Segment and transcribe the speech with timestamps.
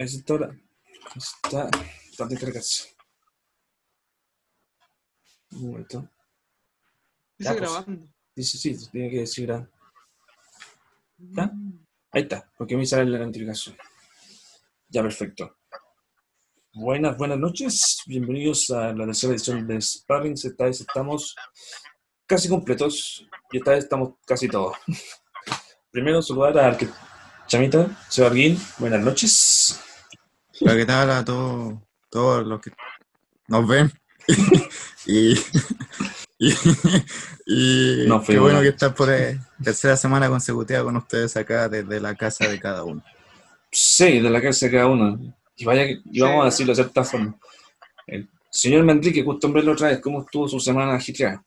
[0.00, 0.56] Ahí está ahora.
[1.14, 1.70] Está.
[2.10, 2.96] Está de cargarse.
[5.52, 6.08] Un momento.
[7.36, 7.60] Dice pues.
[7.60, 8.08] grabando.
[8.34, 9.70] Dice, sí, tiene que decir grabando.
[11.18, 11.52] ¿Ya?
[12.12, 13.76] Ahí está, porque me sale la notificación.
[14.88, 15.58] Ya, perfecto.
[16.72, 17.98] Buenas, buenas noches.
[18.06, 20.32] Bienvenidos a la tercera edición de Sparring.
[20.32, 21.36] Esta vez estamos
[22.24, 24.78] casi completos y esta vez estamos casi todos.
[25.90, 26.88] Primero saludar al que
[27.46, 28.58] Chamita, Sebarguín.
[28.78, 29.89] Buenas noches.
[30.60, 31.74] Hola, ¿qué tal a todos,
[32.10, 32.70] todos los que
[33.48, 33.90] nos ven?
[35.06, 35.34] y
[36.38, 36.52] y,
[37.46, 41.68] y No, fue qué bueno que estás por eh, tercera semana consecutiva con ustedes acá
[41.68, 43.02] desde la casa de cada uno.
[43.72, 45.18] Sí, de la casa de cada uno.
[45.56, 46.42] Y vaya, que- y vamos Sí.
[46.42, 47.38] a decirlo de cierta forma.
[48.06, 51.42] El señor Manrique, justo en verlo otra vez, ¿cómo estuvo su semana agitada?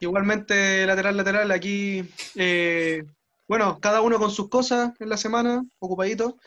[0.00, 2.04] Igualmente, lateral, lateral, aquí.
[2.34, 3.04] eh,
[3.48, 6.38] bueno, cada uno con sus cosas en la semana, ocupadito.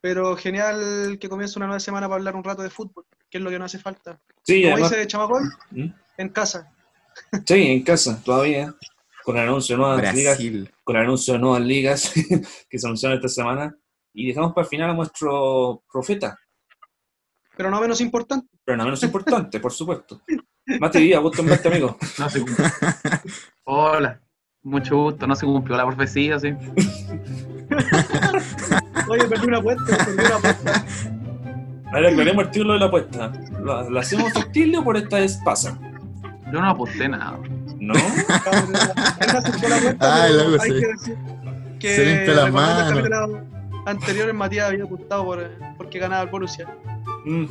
[0.00, 3.44] Pero genial que comience una nueva semana para hablar un rato de fútbol, que es
[3.44, 4.18] lo que nos hace falta.
[4.42, 5.86] Sí, Como además, dice Chamacol, ¿Mm?
[6.18, 6.72] en casa.
[7.46, 8.74] sí, en casa, todavía,
[9.24, 10.38] con el anuncio de nuevas ligas,
[10.84, 12.12] con el anuncio de nuevas ligas
[12.70, 13.76] que se anunciaron esta semana.
[14.12, 16.36] Y dejamos para el final a nuestro profeta,
[17.56, 18.48] Pero no menos importante.
[18.64, 20.20] pero no menos importante, por supuesto.
[20.80, 21.96] Mati Díaz, gusto en verte, amigo.
[22.18, 22.66] No se cumplió.
[23.64, 24.20] Hola,
[24.62, 25.26] mucho gusto.
[25.28, 26.48] No se cumplió la profecía, sí.
[29.10, 30.84] Oye, perdí una apuesta, perdí una apuesta.
[31.92, 33.32] A ver, aclaremos el título de la apuesta.
[33.64, 35.76] ¿La, la hacemos factible o por esta vez pasa?
[36.52, 37.38] Yo no aposté nada.
[37.80, 37.94] ¿No?
[37.94, 38.02] La
[40.00, 40.68] Ah, hay sí.
[40.80, 41.16] que decir
[41.78, 42.92] que Se limpia las recordando el manos.
[42.92, 46.68] capítulo anterior, Matías había apuntado por, porque ganaba el Borussia.
[47.24, 47.44] Mm,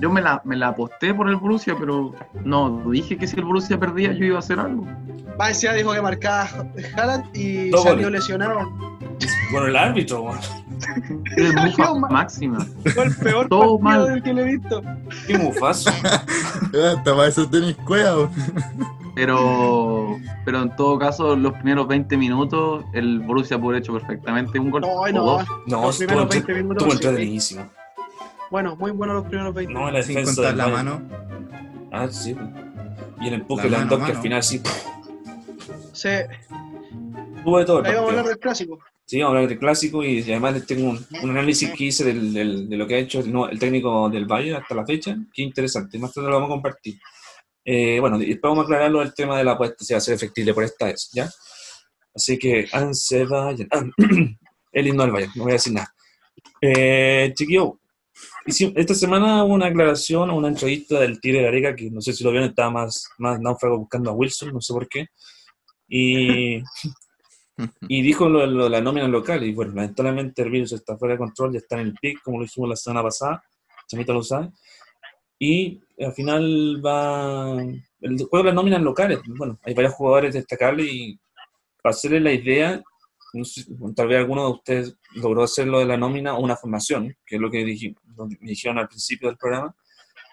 [0.00, 2.12] Yo me la, me la aposté por el Borussia, pero
[2.44, 4.86] no dije que si el Borussia perdía yo iba a hacer algo.
[5.40, 6.48] Va, encima dijo que marcaba
[6.96, 8.70] Haaland y salió lesionado.
[9.52, 10.38] Bueno, el árbitro, weón.
[11.36, 12.66] Es mufa máxima.
[12.94, 14.06] Fue el peor Todo partido mal.
[14.14, 14.82] del que le he visto.
[15.26, 15.90] Qué mufazo.
[15.90, 18.30] Hasta para eso tenis cueva.
[19.14, 24.70] Pero, pero en todo caso, los primeros 20 minutos, el Borussia pudo hecho perfectamente un
[24.70, 24.80] gol.
[24.82, 25.24] No, o no.
[25.24, 25.44] dos.
[25.66, 27.70] No, Los primeros entre- 20 minutos, entretenidísimo.
[28.50, 29.72] Bueno, muy buenos los primeros 20.
[29.72, 31.02] No, la Sin defensa contar del la mano.
[31.92, 32.36] Ah, sí.
[33.20, 34.60] Y el empuje La de Lewandowski al final sí.
[35.92, 36.08] Sí,
[37.44, 38.78] Tuvo de todo el ahí vamos a hablar del clásico.
[39.06, 42.04] Sí, vamos a hablar del clásico y además les tengo un, un análisis que hice
[42.04, 45.14] del, del- de lo que ha hecho el, el técnico del Bayern hasta la fecha.
[45.32, 45.98] Qué interesante.
[45.98, 46.98] Más tarde lo vamos a compartir.
[47.64, 50.14] Eh, bueno, después vamos a aclararlo del tema de la apuesta, si va a ser
[50.14, 51.28] efectible por esta vez, ¿ya?
[52.14, 53.68] Así que, Anse Bayern.
[53.72, 53.84] Ah,
[54.72, 55.94] el himno del Bayern, no voy a decir nada.
[56.60, 57.78] Eh, chiquillo,
[58.46, 62.24] esta semana hubo una aclaración, una entrevista del Tigre de Gareca, que no sé si
[62.24, 65.06] lo vieron, estaba más, más náufrago buscando a Wilson, no sé por qué.
[65.88, 66.58] Y,
[67.88, 69.44] y dijo lo, lo de la nómina local.
[69.44, 72.38] Y bueno, lamentablemente el virus está fuera de control, ya está en el pic, como
[72.38, 73.42] lo hicimos la semana pasada.
[73.86, 74.50] Chamita lo sabe.
[75.38, 77.60] Y al final va.
[78.00, 79.20] El juego de las nóminas locales.
[79.26, 81.18] Bueno, hay varios jugadores destacables y
[81.82, 82.82] para hacerles la idea,
[83.34, 86.56] no sé, tal vez alguno de ustedes logró hacer lo de la nómina o una
[86.56, 89.74] formación, que es lo que me dijeron al principio del programa.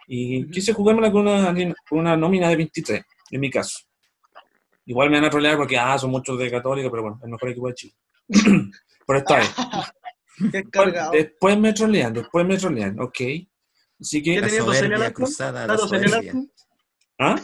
[0.08, 1.54] Y quise jugármela con una,
[1.90, 3.80] con una nómina de 23, en mi caso.
[4.92, 7.48] Igual me van a trolear porque, ah, son muchos de Católica, pero bueno, el mejor
[7.48, 7.94] equipo de Chile.
[9.08, 9.50] Por esta vez.
[11.14, 13.22] Después, me trolean, después me trolean, ok.
[14.02, 15.24] Así que, ¿Qué tenía Toselli al arco?
[15.24, 16.46] ¿Está Toselli al arco?
[17.20, 17.36] ¿ah?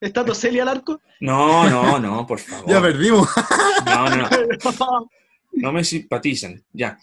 [0.00, 1.00] ¿Está Toselli al arco?
[1.18, 2.70] No, no, no, por favor.
[2.70, 3.28] Ya perdimos.
[3.84, 4.28] No, no, no,
[5.52, 6.64] no me simpatizan.
[6.72, 6.96] Ya.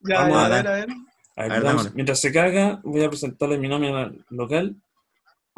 [0.00, 0.88] ya, Vamos ya, a a ver, a ver.
[1.36, 4.74] A ver, A ver, mientras se carga, voy a presentarles mi nómina local.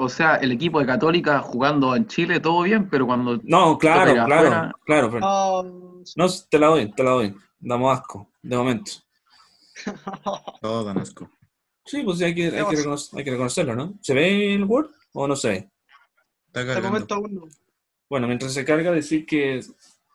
[0.03, 4.13] O sea, el equipo de Católica jugando en Chile, todo bien, pero cuando No, claro,
[4.25, 4.73] claro, afuera.
[4.87, 5.11] claro.
[5.11, 7.37] pero- Oh, no, te la doy, te la doy.
[7.59, 8.93] Damos asco, de momento.
[10.63, 11.31] Todo asco.
[11.85, 12.77] Sí, pues sí, hay que, hay que, pasa?
[12.79, 13.99] reconocer- hay que reconocerlo, ¿no?
[14.01, 15.71] ¿Se ve el Word o no se ve?
[16.47, 16.89] Está cargando.
[16.89, 17.43] momento aún no.
[18.09, 19.61] Bueno, mientras se carga, decir que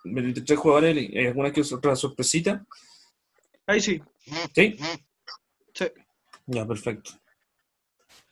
[0.04, 2.66] 23 jugadores y hay alguna que otra sorpresita.
[3.68, 4.02] Ahí sí.
[4.56, 4.78] ¿Sí?
[5.76, 5.86] sí.
[6.48, 7.12] Ya, perfecto.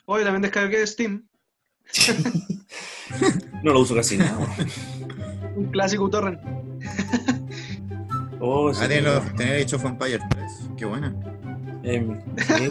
[0.06, 1.28] Hoy también descargué Steam,
[3.64, 4.38] No lo uso casi nada.
[5.56, 6.40] un clásico torrent.
[8.46, 10.52] Oh, Ah, tener hecho of Empires 3.
[10.76, 11.16] Qué buena.
[11.84, 12.68] em, sí.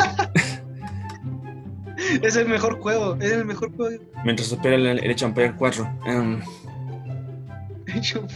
[2.22, 4.04] Es el mejor juego, es el mmejor juego.
[4.22, 5.88] Mientras se espera el, el Age of Empires 4.
[6.04, 6.40] Em,
[7.94, 8.26] hecho.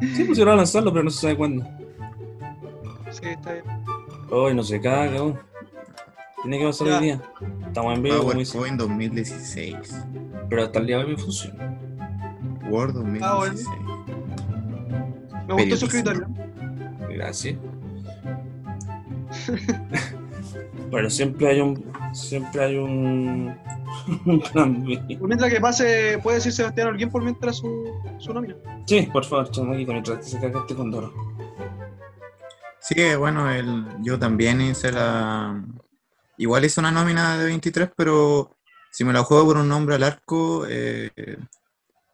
[0.00, 1.64] sí, iba a lanzarlo, pero no se sabe cuándo.
[3.10, 3.64] Sí, está bien.
[4.30, 5.22] Hoy no se caga.
[6.42, 6.96] Tiene que pasar Ya.
[6.96, 7.22] el día.
[7.66, 8.22] Estamos en vivo.
[8.22, 10.04] PowerPoint 2016.
[10.48, 11.78] Pero hasta el día de hoy me funciona.
[12.68, 13.54] Word Ah, bueno.
[13.54, 13.68] 2016.
[15.48, 16.26] Me gustó su escritorio.
[17.10, 17.58] Gracias.
[20.90, 21.84] Bueno, siempre hay un.
[22.12, 23.54] Siempre hay un.
[24.26, 25.16] un plan B.
[25.18, 28.54] Por mientras que pase, puede decir Sebastián Holguín por mientras su, su nómina.
[28.86, 31.12] Sí, por favor, chamaquito, mientras se carga este condoro.
[32.80, 35.62] Sí, bueno, el, yo también hice la.
[36.40, 38.56] Igual hice una nómina de 23, pero
[38.90, 41.10] si me la juego por un nombre al arco, eh,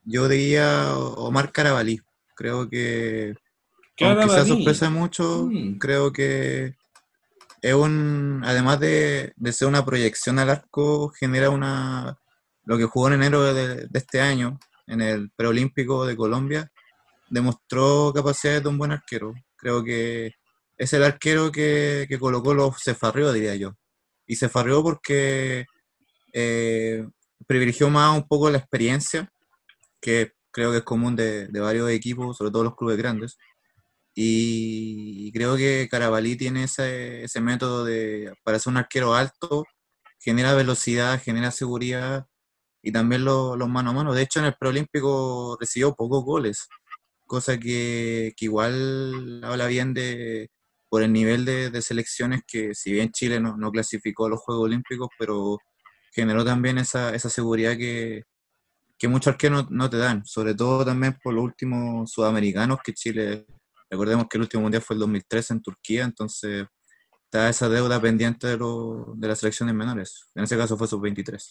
[0.04, 2.00] yo diría Omar Carabalí.
[2.34, 3.34] Creo que,
[4.00, 4.48] aunque Carabalí.
[4.48, 5.78] sorpresa mucho, Mm.
[5.78, 6.74] creo que
[7.62, 8.42] es un.
[8.44, 12.18] Además de, de ser una proyección al arco, genera una.
[12.64, 14.58] Lo que jugó en enero de, de este año,
[14.88, 16.68] en el preolímpico de Colombia,
[17.30, 19.34] demostró capacidades de un buen arquero.
[19.56, 20.32] Creo que
[20.76, 23.76] es el arquero que, que Colo Colo se farreó, diría yo.
[24.26, 25.66] Y se farreó porque
[26.32, 27.06] eh,
[27.46, 29.30] privilegió más un poco la experiencia,
[30.00, 33.38] que creo que es común de, de varios equipos, sobre todo los clubes grandes.
[34.14, 39.64] Y, creo que Carabalí tiene ese, ese método de, para ser un arquero alto,
[40.20, 42.26] genera velocidad, genera seguridad
[42.82, 44.14] y también lo- los mano a mano.
[44.14, 46.68] De hecho, en el preolímpico recibió pocos goles,
[47.26, 50.50] cosa que, que igual habla bien de
[50.96, 54.40] por el nivel de, de selecciones que si bien Chile no, no clasificó a los
[54.40, 55.58] Juegos Olímpicos, pero
[56.10, 58.22] generó también esa, esa seguridad que,
[58.96, 62.94] que muchos arqueros no, no te dan, sobre todo también por los últimos sudamericanos que
[62.94, 63.44] Chile,
[63.90, 66.64] recordemos que el último mundial fue el 2013 en Turquía, entonces
[67.24, 71.46] está esa deuda pendiente de, lo- de las selecciones menores, en ese caso fue sub-23.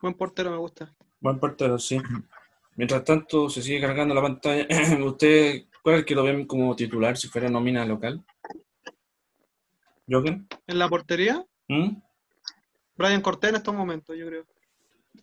[0.00, 0.94] Buen portero, me gusta.
[1.18, 2.00] Buen portero, sí.
[2.76, 4.64] Mientras tanto, se sigue cargando la pantalla.
[5.04, 8.24] ¿Usted cuál es el que lo ven como titular si fuera nómina local?
[10.10, 10.40] ¿Joker?
[10.66, 11.96] En la portería, ¿Mm?
[12.96, 14.44] Brian Cortés en estos momentos, yo creo.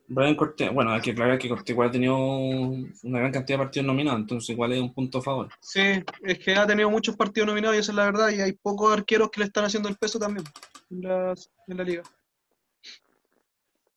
[0.08, 0.72] Brian Cortés.
[0.74, 4.22] Bueno, hay que aclarar que Cortés igual ha tenido una gran cantidad de partidos nominados,
[4.22, 5.50] entonces igual es un punto a favor.
[5.62, 5.82] Sí,
[6.24, 8.94] es que ha tenido muchos partidos nominados y esa es la verdad, y hay pocos
[8.94, 10.46] arqueros que le están haciendo el peso también
[10.92, 12.04] en, las- en la liga.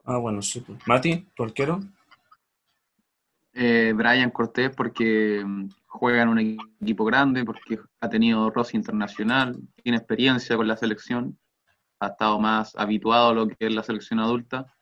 [0.04, 0.60] Ah, bueno, sí.
[0.60, 0.78] pues.
[0.86, 1.80] Mati, tu arquero.
[3.60, 6.38] Eh, Brian Cortés porque mm, juega en un
[6.80, 11.36] equipo grande, porque ha tenido roce internacional, tiene experiencia con la selección,
[11.98, 14.72] ha estado más habituado a lo que es la selección adulta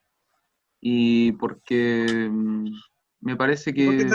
[0.79, 2.69] y porque mm,
[3.21, 4.07] me parece que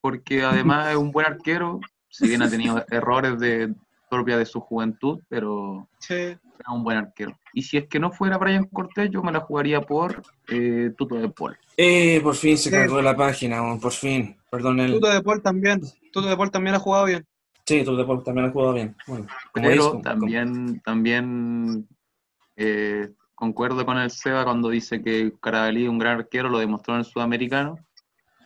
[0.00, 3.74] porque además es un buen arquero, si bien ha tenido errores de
[4.12, 6.14] propia de su juventud, pero Sí.
[6.14, 6.38] es
[6.70, 7.34] un buen arquero.
[7.54, 11.14] Y si es que no fuera Brian Cortés, yo me la jugaría por eh, Tuto
[11.16, 11.56] de Paul.
[11.76, 12.76] Eh, por fin se Sí.
[12.76, 14.36] cargó la página, por fin.
[14.50, 14.92] Perdón, el...
[14.92, 15.80] Tuto de Paul también.
[16.12, 17.26] Tuto de Paul también ha jugado bien.
[17.64, 18.94] Sí, tú Paul también has jugado bien.
[19.06, 21.88] Bueno, como Pero dice, como- también, también
[22.56, 27.00] eh, concuerdo con el Seba cuando dice que Carabalí, un gran arquero, lo demostró en
[27.00, 27.76] el sudamericano.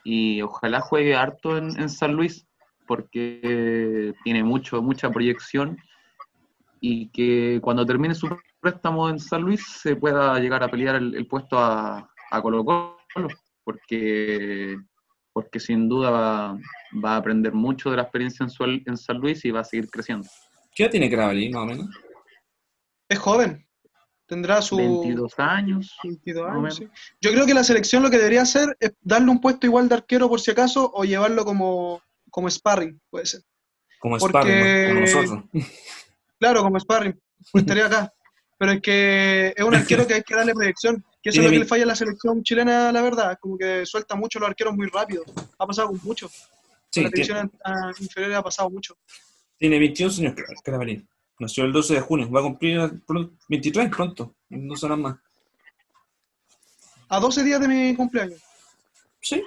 [0.05, 2.46] Y ojalá juegue harto en, en San Luis,
[2.87, 5.77] porque tiene mucho, mucha proyección.
[6.81, 8.28] Y que cuando termine su
[8.61, 12.64] préstamo en San Luis se pueda llegar a pelear el, el puesto a, a Colo
[12.64, 12.97] Colo,
[13.64, 14.76] porque,
[15.33, 16.59] porque sin duda va,
[17.05, 19.64] va a aprender mucho de la experiencia en, Suel- en San Luis y va a
[19.64, 20.28] seguir creciendo.
[20.75, 21.88] ¿Qué edad tiene Carabalí, más o menos?
[23.09, 23.66] Es joven.
[24.26, 25.97] Tendrá su 22 años.
[26.02, 26.76] 22 más o años.
[26.76, 26.88] sí.
[27.21, 29.95] Yo creo que la selección lo que debería hacer es darle un puesto igual de
[29.95, 32.02] arquero por si acaso o llevarlo como,
[32.37, 33.40] como sparring, puede ser.
[33.99, 35.45] Como Porque- sparring, como nosotros.
[36.38, 37.19] Claro, como sparring,
[37.50, 38.12] pues estaría acá.
[38.59, 41.02] Pero es que es un arquero que hay que darle proyección.
[41.23, 43.38] Que eso es lo que le falla a la selección chilena, la verdad.
[43.40, 45.25] Como que suelta mucho los arqueros muy rápido.
[45.59, 46.28] Ha pasado mucho.
[46.90, 47.50] Sí, la división
[48.00, 48.99] inferior ha pasado mucho.
[49.57, 51.02] tiene 21 años Carabalí.
[51.38, 52.31] Nació el 12 de junio.
[52.31, 54.37] Va a cumplir pronto- 23 pronto.
[54.50, 55.16] No serán más.
[57.09, 58.43] A 12 días de mi cumpleaños.
[59.23, 59.43] Sí.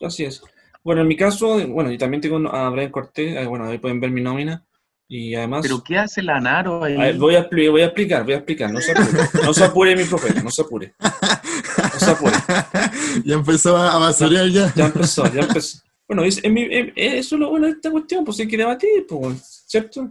[0.00, 0.42] Así es.
[0.86, 3.36] Bueno, en mi caso, bueno, y también tengo a Brian Cortés.
[3.36, 4.64] eh, Bueno, ahí pueden ver mi nómina.
[5.08, 5.62] Y además...
[5.62, 6.94] Pero ¿qué hace Lanaro ahí?
[6.94, 8.72] A ver, voy, a, voy a explicar, voy a explicar.
[8.72, 9.08] No se apure.
[9.44, 10.42] No se apure, mi profeta.
[10.44, 10.94] No se apure.
[11.00, 12.34] No se apure.
[13.24, 14.72] ya empezó a basurear ya.
[14.76, 15.78] Ya empezó, ya empezó.
[16.06, 18.56] Bueno, es, es mi- es- eso es lo bueno de esta cuestión, pues hay que
[18.56, 20.08] debatir, pues, ¿cierto?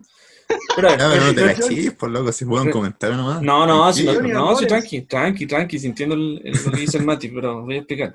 [0.75, 3.41] Pero, a Ya, pero no te cachis, por loco, si puedo un comentario nomás.
[3.41, 7.05] no, no, si no, no, tranqui, tranqui, tranqui, sintiendo el, el- lo que dice el
[7.05, 8.13] Mati, pero voy a explicar.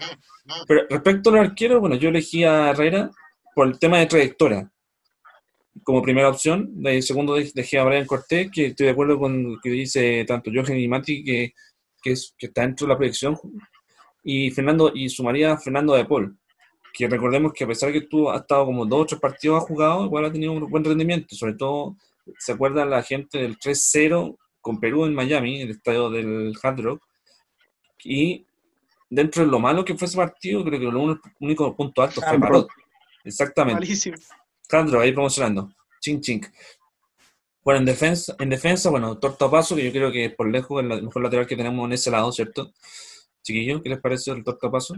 [0.66, 3.10] Pero respecto al arquero, bueno, yo elegí a Herrera
[3.54, 4.70] por el tema de trayectoria
[5.82, 6.68] como primera opción.
[6.82, 10.24] De segundo de- dejé a Brian Cortés, que estoy de acuerdo con lo que dice
[10.26, 11.52] tanto Jochen y Mati, que,
[12.02, 13.36] que, es, que está dentro de la proyección.
[14.22, 16.36] Y Fernando, y sumaría a Fernando de Paul,
[16.92, 19.66] que recordemos que a pesar que tú has estado como dos o tres partidos ha
[19.66, 21.34] jugado, igual ha tenido un buen rendimiento.
[21.34, 21.96] Sobre todo,
[22.38, 27.02] se acuerda la gente del 3-0 con Perú en Miami, el estadio del Hard Rock.
[28.04, 28.46] Y
[29.08, 32.38] dentro de lo malo que fue ese partido, creo que un- único punto alto fue
[32.38, 32.68] Parot.
[33.24, 33.80] Exactamente.
[33.80, 34.16] Malísimo.
[34.70, 35.70] Hard Rock, ahí promocionando.
[36.00, 36.42] Ching ching.
[37.62, 41.02] Bueno, en defensa, en defensa, bueno, Tortapaso, que yo creo que por lejos es el
[41.02, 42.72] mejor lateral que tenemos en ese lado, ¿cierto?
[43.42, 44.94] Chiquillo, ¿qué les parece el Tortapaso?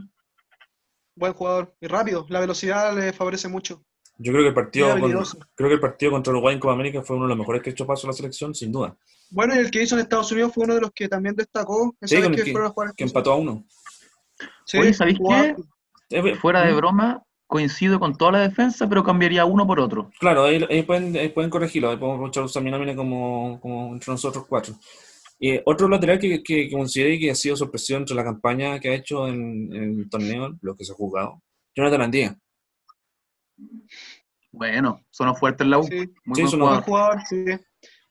[1.16, 2.24] Buen jugador y rápido.
[2.28, 3.84] La velocidad le favorece mucho.
[4.19, 5.11] Yo creo que el partido, con-
[5.54, 7.71] creo que el partido contra Uruguay en Copa América fue uno de los mejores que
[7.71, 8.97] ha hecho paso a la selección, sin duda.
[9.31, 11.95] Bueno, y el que hizo en Estados Unidos fue uno de los que también destacó.
[12.00, 13.37] esa Sí, vez con el que que- fueron a jugar a Que Estados empató a
[13.37, 13.64] uno.
[14.66, 15.57] Sí, Oye, ¿sabéis qué?
[16.11, 20.11] Eh, Fuera de mm, broma, coincido con toda la defensa, pero cambiaría uno por otro.
[20.21, 23.92] Claro, ahí, ahí pueden, ahí pueden corregirlo, ahí podemos aprovechar usar mi nómina como, como
[23.95, 24.75] entre nosotros cuatro.
[25.38, 28.90] Y otro lateral que, que, que consideré que ha sido sorpresivo entre la campaña que
[28.90, 31.42] ha hecho en, en el torneo, lo que se ha jugado,
[31.75, 32.38] Jonathan Andía.
[34.50, 35.85] Bueno, sonó fuerte en la U.
[35.85, 37.21] Sí, Muy Sí, buen sonó- buen jugador.
[37.21, 37.64] jugador, sí.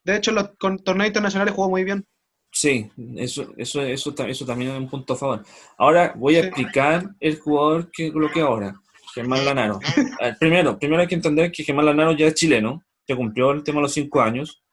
[0.03, 2.05] De hecho, en los con torneos internacionales jugó muy bien.
[2.51, 5.45] Sí, eso, eso, eso, ta- eso también es un punto a favor.
[5.77, 6.47] Ahora voy a Sí.
[6.47, 8.73] explicar el jugador que coloqué ahora,
[9.13, 9.75] Germán Lanaro.
[9.75, 9.79] A
[10.25, 13.63] ver, primero, primero hay que entender que Germán Lanaro ya es chileno, que cumplió el
[13.63, 14.63] tema de los cinco años.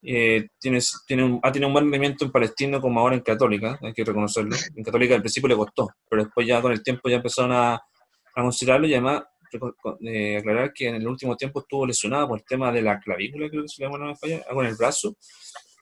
[0.00, 3.76] Eh, tiene, tiene un- ha tenido un buen rendimiento en Palestino como ahora en Católica,
[3.82, 4.54] hay que reconocerlo.
[4.76, 7.74] En Católica al principio le costó, pero después ya con el tiempo ya empezaron a,
[7.74, 9.22] a considerarlo y además
[10.02, 13.48] eh, aclarar que en el último tiempo estuvo lesionado por el tema de la clavícula,
[13.48, 15.16] creo que se le llama, falla, con el brazo,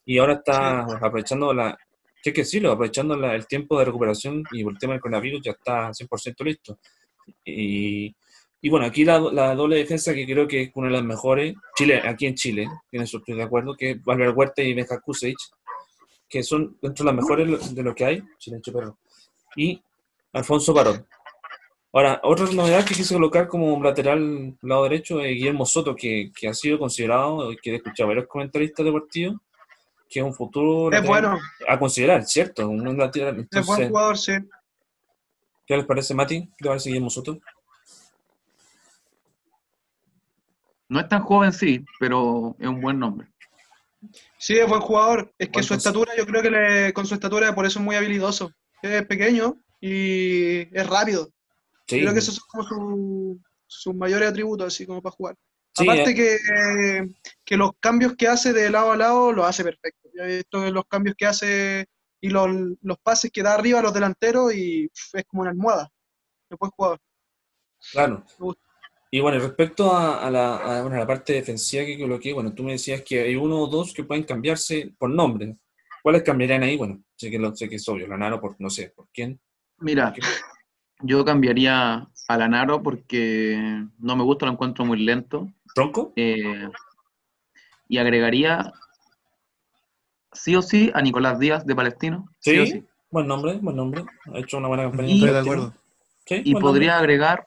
[0.04, 1.76] y ahora está aprovechando la,
[2.22, 5.00] que hay que decirlo, aprovechando la- el tiempo de recuperación y por el tema del
[5.00, 6.78] coronavirus ya está 100% listo.
[7.44, 8.14] Y,
[8.60, 11.54] y bueno, aquí la, la doble defensa que creo que es una de las mejores,
[11.76, 15.00] Chile, aquí en Chile, en eso estoy de acuerdo, que es Valver Huerta y Benja
[15.00, 15.50] Kusevich,
[16.28, 18.22] que son dentro de las mejores de lo que hay,
[18.72, 18.98] perro,
[19.56, 19.80] y
[20.32, 21.06] Alfonso Parot.
[21.96, 26.46] Ahora, otra novedad que quise colocar como lateral lado derecho es Guillermo Soto, que, que
[26.46, 29.38] ha sido considerado, y que he escuchado varios comentaristas deportivos,
[30.06, 32.68] que es un futuro Es lateral bueno, a considerar, ¿cierto?
[32.68, 33.48] Un lateral.
[33.50, 34.32] es buen jugador, sí.
[35.66, 36.42] ¿qué les parece, Mati?
[36.42, 37.38] ¿Qué te parece Guillermo Soto?
[40.90, 43.26] No es tan joven, sí, pero es un buen nombre.
[44.36, 45.32] Sí, es buen jugador.
[45.38, 47.96] Es que su estatura, yo creo que le- con su estatura por eso es muy
[47.96, 48.52] habilidoso.
[48.82, 51.30] Es pequeño y es rápido.
[51.88, 55.36] Sí, Creo que esos son como su- sus mayores atributos, así como para jugar.
[55.74, 57.14] sí, Aparte eh, que,
[57.44, 60.08] que los cambios que hace de lado a lado los hace perfecto.
[60.14, 61.86] Visto los cambios que hace
[62.20, 62.48] y los,
[62.80, 65.90] los pases que da arriba a los delanteros y es como una almohada.
[66.50, 66.98] Es buen jugador.
[67.92, 68.24] claro.
[68.38, 68.62] me gusta.
[69.10, 72.52] Y bueno, respecto a, a la, a, bueno, a la parte defensiva que coloqué, bueno,
[72.52, 75.56] tú me decías que hay uno o dos que pueden cambiarse por nombre.
[76.02, 76.76] ¿Cuáles cambiarían ahí?
[76.76, 79.40] Bueno, sé que, lo, sé que es obvio, Lanaro, por, no sé, ¿por quién?
[79.78, 80.12] Mira,
[81.00, 85.48] yo cambiaría a Lanaro porque no me gusta, lo encuentro muy lento.
[85.74, 86.12] ¿Tronco?
[86.16, 86.68] eh,
[87.88, 88.72] y agregaría
[90.32, 92.28] sí o sí a Nicolás Díaz de Palestino.
[92.40, 92.84] Sí, o Sí, sí.
[93.10, 94.04] buen nombre, buen nombre.
[94.34, 95.08] Ha hecho una buena campaña.
[95.08, 95.74] Y- Estoy de acuerdo.
[96.26, 97.46] Sí, Y buen podría agregar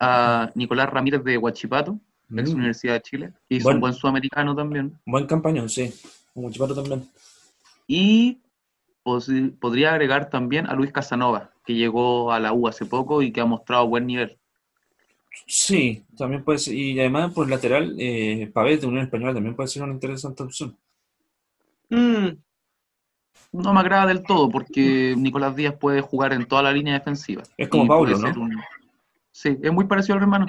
[0.00, 1.92] a Nicolás Ramírez de Huachipato,
[2.28, 2.42] nombre.
[2.42, 3.76] ex Mm, Universidad de Chile, que hizo Bueno.
[3.76, 4.98] un buen sudamericano también.
[5.06, 5.92] Buen campañón, sí.
[6.34, 7.08] Un chipato también.
[7.86, 8.38] Y
[9.60, 13.40] podría agregar también a Luis Casanova, que llegó a la U hace poco y que
[13.40, 14.38] ha mostrado buen nivel.
[15.46, 16.74] Sí, también puede ser.
[16.74, 20.76] Y además, por lateral, eh, Pavés de Unión Española también puede ser una interesante opción.
[21.90, 22.38] Mm,
[23.52, 27.42] No me agrada del todo porque Nicolás Díaz puede jugar en toda la línea defensiva.
[27.56, 28.42] Es como puede ¿no?
[28.42, 28.60] un-
[29.32, 30.46] Sí, es muy parecido al hermano,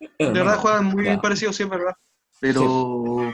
[0.00, 1.20] de verdad juegan muy ya.
[1.20, 1.94] parecidos, sí, es verdad.
[2.40, 3.32] pero,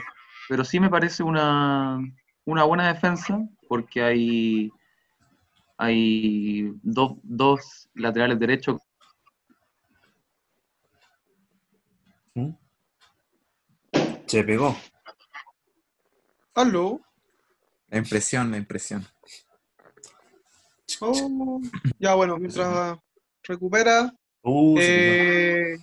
[0.49, 1.99] pero sí me parece una,
[2.45, 4.71] una buena defensa porque hay,
[5.77, 8.81] hay dos, dos laterales derechos
[12.33, 12.49] ¿Mm?
[14.27, 14.75] Se pegó.
[16.53, 16.99] Aló.
[17.89, 19.05] La impresión, la impresión.
[20.99, 21.61] Oh.
[21.99, 22.97] Ya bueno, mientras
[23.43, 24.13] recupera.
[24.41, 25.77] Uh, eh,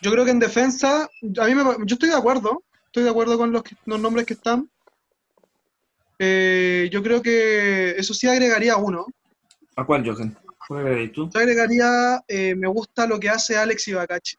[0.00, 1.04] yo creo que en defensa,
[1.40, 2.64] a mí me, yo estoy de acuerdo.
[2.86, 4.70] Estoy de acuerdo con los, que- los nombres que están.
[6.18, 9.06] Eh, yo creo que eso sí agregaría uno.
[9.76, 10.02] ¿A cuál?
[10.66, 11.30] ¿Cuál agregarías tú?
[11.32, 14.36] Yo agregaría, eh, me gusta lo que hace Alex Ibacachi.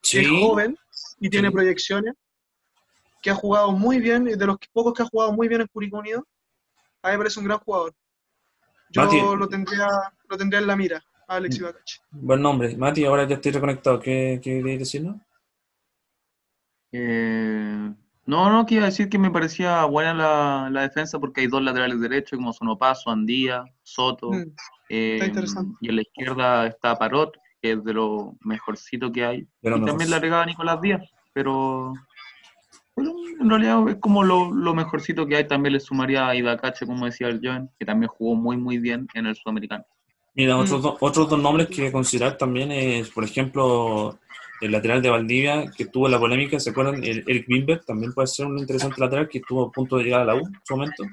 [0.00, 0.78] que es joven
[1.20, 1.52] y tiene Sí.
[1.54, 2.14] proyecciones,
[3.20, 5.66] que ha jugado muy bien, y de los pocos que ha jugado muy bien en
[5.66, 6.24] Curicó Unido,
[7.02, 7.92] a mí me parece un gran jugador.
[8.90, 9.20] Yo Mati.
[9.20, 9.86] lo tendría,
[10.28, 11.60] lo tendría en la mira, a Alex Mm.
[11.62, 11.98] Ibacachi.
[12.12, 12.76] Buen nombre.
[12.76, 13.98] Mati, ahora ya estoy reconectado.
[14.00, 15.16] ¿Qué, qué querías decirnos?
[16.92, 17.92] Eh,
[18.28, 21.98] no, no, a decir que me parecía buena la, la defensa porque hay dos laterales
[21.98, 24.42] derechos como Sonopaso, Andía, Soto, Mm,
[24.90, 25.74] eh, interesante.
[25.80, 29.38] y en la izquierda está Parot, que es de lo mejorcito que hay.
[29.38, 29.84] Y mejor.
[29.86, 31.94] también le agregaba Nicolás Díaz, pero
[32.94, 35.46] bueno, en realidad es como lo, lo mejorcito que hay.
[35.48, 39.08] También le sumaría a Ibacache, como decía el Joven, que también jugó muy, muy bien
[39.14, 39.84] en el Sudamericano.
[40.34, 40.60] Mira, Mm.
[40.60, 44.18] otros, dos- otros dos nombres que considerar también es, por ejemplo,
[44.60, 47.02] el lateral de Valdivia, que tuvo la polémica, ¿se acuerdan?
[47.04, 50.22] El Eric Wimber también puede ser un interesante lateral que estuvo a punto de llegar
[50.22, 51.04] a la U en su momento.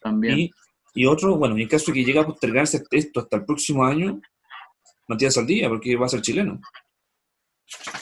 [0.00, 0.38] También.
[0.38, 0.50] Y,
[0.94, 4.20] y otro, bueno, en caso de que llegue a postergarse esto hasta el próximo año,
[5.08, 6.60] Matías Saldía, porque va a ser chileno.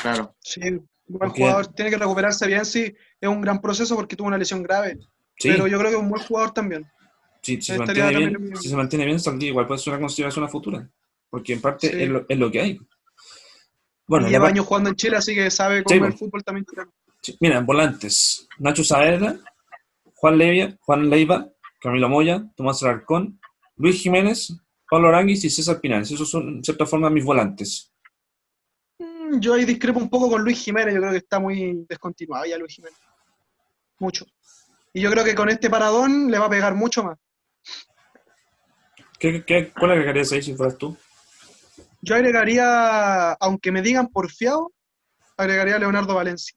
[0.03, 0.35] Claro.
[0.41, 4.29] Sí, un buen jugador tiene que recuperarse bien, sí, es un gran proceso porque tuvo
[4.29, 4.99] una lesión grave,
[5.37, 6.87] Sí, pero yo creo que es un buen jugador también.
[7.43, 10.01] sí, si, se mantiene bien, también- si se mantiene bien, Saldía igual puede ser una
[10.01, 10.89] consideración a futura,
[11.31, 12.03] porque en parte Sí.
[12.03, 12.81] es, lo, es lo que hay.
[14.07, 16.67] Bueno, lleva años jugando en Chile, así que sabe Sí, cómo es el fútbol también.
[17.23, 19.37] Sí, Mira, volantes, Nacho Saavedra,
[20.15, 21.49] Juan Levia, Juan Leiva,
[21.81, 23.41] Camilo Moya, Tomás Alarcón,
[23.77, 24.55] Luis Jiménez,
[24.89, 26.11] Pablo Aranguis y César Pinares.
[26.11, 27.93] Esos son, en cierta forma, mis volantes.
[28.99, 32.45] Mm, Yo ahí discrepo un poco con Luis Jiménez, yo creo que está muy descontinuado
[32.45, 32.99] ya Luis Jiménez.
[33.99, 34.27] Mucho.
[34.93, 37.19] Y yo creo que con este paradón le va a pegar mucho más.
[39.19, 40.97] ¿Qué, qué, cuál agregarías ahí si fueras tú?
[42.05, 44.73] Yo agregaría, aunque me digan porfiado,
[45.39, 46.55] agregaría a Leonardo Valencia.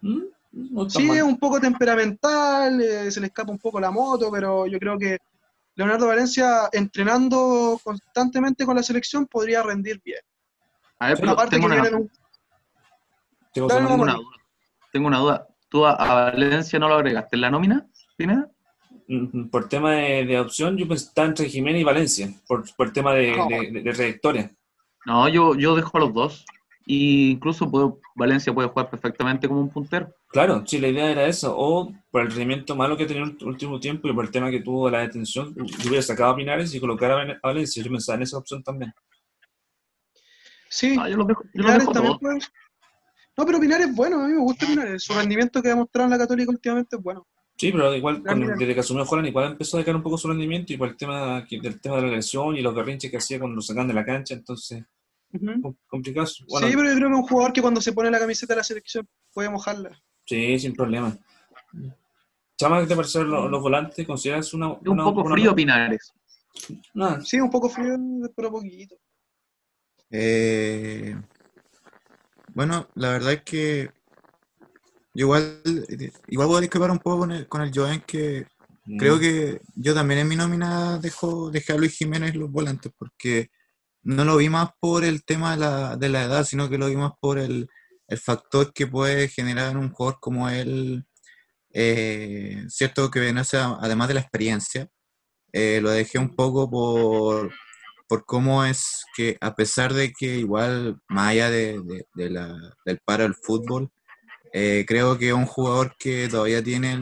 [0.00, 0.22] ¿Mm?
[0.50, 1.16] No Sí, mal.
[1.18, 4.98] es un poco temperamental, eh, se le escapa un poco la moto, pero yo creo
[4.98, 5.18] que
[5.74, 10.20] Leonardo Valencia, entrenando constantemente con la selección, podría rendir bien.
[11.00, 12.10] A ver, pero Aparte tengo que una, un-
[13.52, 14.36] Tengo tengo una duda.
[14.90, 15.46] Tengo una duda.
[15.68, 18.50] ¿Tú a, a Valencia no lo agregaste en la nómina, Pineda?
[19.06, 23.12] Mm, Por tema de, de opción, yo pensaba entre Jiménez y Valencia, por, por tema
[23.14, 23.48] de, No.
[23.48, 24.50] de- de- de trayectoria.
[25.08, 26.44] No, yo, yo dejo a los dos.
[26.84, 30.14] Y incluso puedo- Valencia puede jugar perfectamente como un puntero.
[30.28, 33.46] Claro, sí, la idea era eso, o por el rendimiento malo que tenía en el
[33.46, 36.36] último tiempo y por el tema que tuvo de la detención, yo hubiera sacado a
[36.36, 37.82] Pinares y colocar a Valencia.
[37.82, 38.92] Yo pensaba en esa opción también.
[40.68, 42.38] Sí, No, yo los dejo, yo los Pinares dejo también puede.
[43.36, 45.02] No, pero Pinares es bueno, a mí me gusta Pinares.
[45.02, 47.26] Su rendimiento que ha mostrado en la Católica últimamente es bueno.
[47.56, 48.56] Sí, pero igual También.
[48.56, 50.96] desde que asumió Holland igual empezó a decaer un poco su rendimiento y por el
[50.96, 53.94] tema del tema de la lesión y los berrinches que hacía cuando lo sacan de
[53.94, 54.84] la cancha, entonces
[55.88, 56.26] Complicado.
[56.48, 58.54] Bueno, sí, pero yo creo que es un jugador que cuando se pone la camiseta
[58.54, 60.00] de la selección puede mojarla.
[60.24, 61.16] sí, sin problema.
[62.58, 64.06] Chama, ¿qué te parecen los, los volantes?
[64.06, 66.12] ¿Consideras una, Es un una- poco una- frío Pinares.
[66.94, 67.94] Nada, Sí, un poco frío,
[68.34, 68.96] pero poquito.
[70.10, 71.14] Eh,
[72.54, 73.90] bueno, la verdad es que
[75.14, 75.60] yo igual,
[76.28, 78.46] igual voy a discrepar un poco con el, con el Joan, que
[78.98, 82.90] creo Mm, que yo también en mi nómina dejo, dejé a Luis Jiménez los volantes,
[82.98, 83.50] porque
[84.08, 86.88] no lo vi más por el tema de la, de la edad, sino que lo
[86.88, 87.68] vi más por el,
[88.08, 91.04] el factor que puede generar un jugador como él,
[91.72, 94.88] eh, cierto que sea, además de la experiencia,
[95.52, 97.52] eh, lo dejé un poco por,
[98.08, 101.80] por cómo es que a pesar de que igual, más allá de,
[102.14, 103.90] de- la- del paro del fútbol,
[104.52, 106.98] eh, creo que un jugador que todavía tiene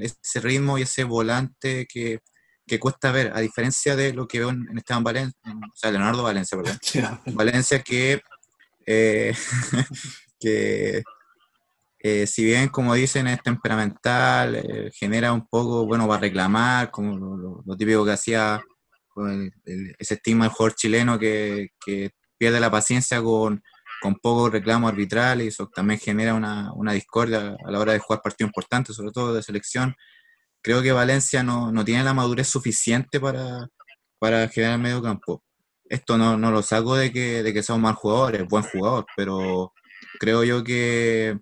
[0.00, 2.20] ese ritmo y ese volante que,
[2.66, 5.90] que cuesta ver, a diferencia de lo que veo en, en Esteban Valencia, o sea,
[5.90, 6.78] Leonardo Valencia, perdón.
[7.26, 8.20] Valencia que,
[8.86, 9.34] eh,
[10.40, 11.02] que
[11.98, 16.90] eh, si bien como dicen es temperamental, eh, genera un poco, bueno, va a reclamar,
[16.90, 18.60] como lo, lo- lo típico que hacía
[19.16, 23.62] el- el- ese estigma del jugador chileno que, que pierde la paciencia con,
[24.02, 28.00] con pocos reclamos arbitrales y eso también genera una, una discordia a la hora de
[28.00, 29.94] jugar partidos importantes, sobre todo de selección.
[30.64, 33.68] Creo que Valencia no, no tiene la madurez suficiente para,
[34.18, 35.44] para generar medio campo
[35.88, 38.64] esto no, no lo saco de que, de que sea un mal jugador, es buen
[38.64, 39.72] jugador, pero
[40.18, 41.38] creo yo que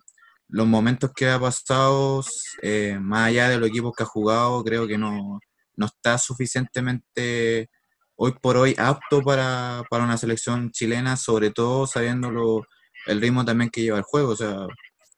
[0.48, 2.22] los momentos que ha pasado,
[2.62, 5.40] eh, más allá de los equipos que ha jugado, creo que no,
[5.76, 7.70] no está suficientemente
[8.16, 12.64] hoy por hoy apto para, para una selección chilena, sobre todo sabiendo
[13.06, 14.32] el ritmo también que lleva el juego.
[14.32, 14.66] O sea,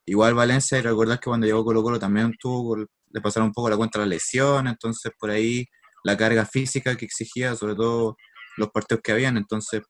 [0.07, 3.71] igual Valencia, y recordar que cuando llegó Colo Colo también tuvo, le pasaron un poco
[3.71, 5.65] la cuenta la lesión, entonces por ahí
[6.03, 8.17] la carga física que exigía, sobre todo
[8.57, 9.37] los partidos que habían.
[9.37, 9.83] Entonces,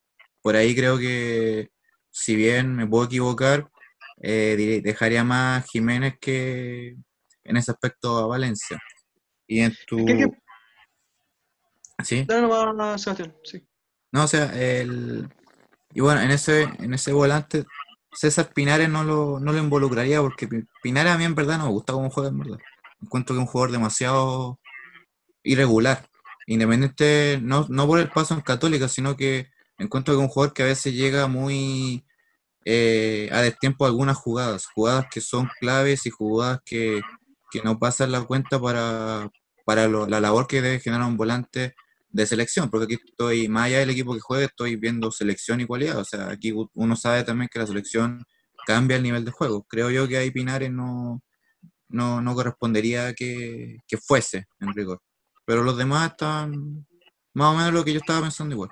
[0.42, 1.70] por ahí creo que,
[2.10, 3.68] si bien me puedo equivocar,
[4.22, 6.96] eh, dejaría más Jiménez que
[7.44, 8.78] en ese aspecto a Valencia.
[9.48, 10.04] Y en tu...
[10.06, 10.30] ¿Qué- qué-
[12.04, 12.24] ¿Sí?
[12.28, 13.66] Dale nomás, Sebastián, sí.
[14.12, 15.28] No, o sea, el...
[15.94, 17.64] Y bueno, en ese, en ese volante,
[18.12, 21.64] César Pinares no lo, no lo involucraría porque Pi- Pinares a mí en verdad no
[21.66, 22.58] me gusta cómo juega, en verdad.
[23.04, 24.58] Encuentro que es un jugador demasiado
[25.42, 26.08] irregular.
[26.46, 30.54] Independiente, no, no por el paso en Católica, sino que encuentro que es un jugador
[30.54, 32.04] que a veces llega muy
[32.64, 34.66] eh, a destiempo algunas jugadas.
[34.66, 37.02] Jugadas que son claves y jugadas que,
[37.50, 39.30] que no pasan la cuenta para,
[39.66, 41.74] para la labor que debe generar un volante
[42.10, 45.66] de selección, porque aquí estoy, más allá del equipo que juegue, estoy viendo selección y
[45.66, 45.98] cualidad.
[45.98, 48.24] O sea, aquí uno sabe también que la selección
[48.66, 49.64] cambia el nivel de juego.
[49.68, 51.22] Creo yo que ahí Pinares no,
[51.94, 55.00] no, no correspondería que, que fuese, en rigor.
[55.46, 56.86] Pero los demás están
[57.34, 58.70] más o menos lo que yo estaba pensando igual.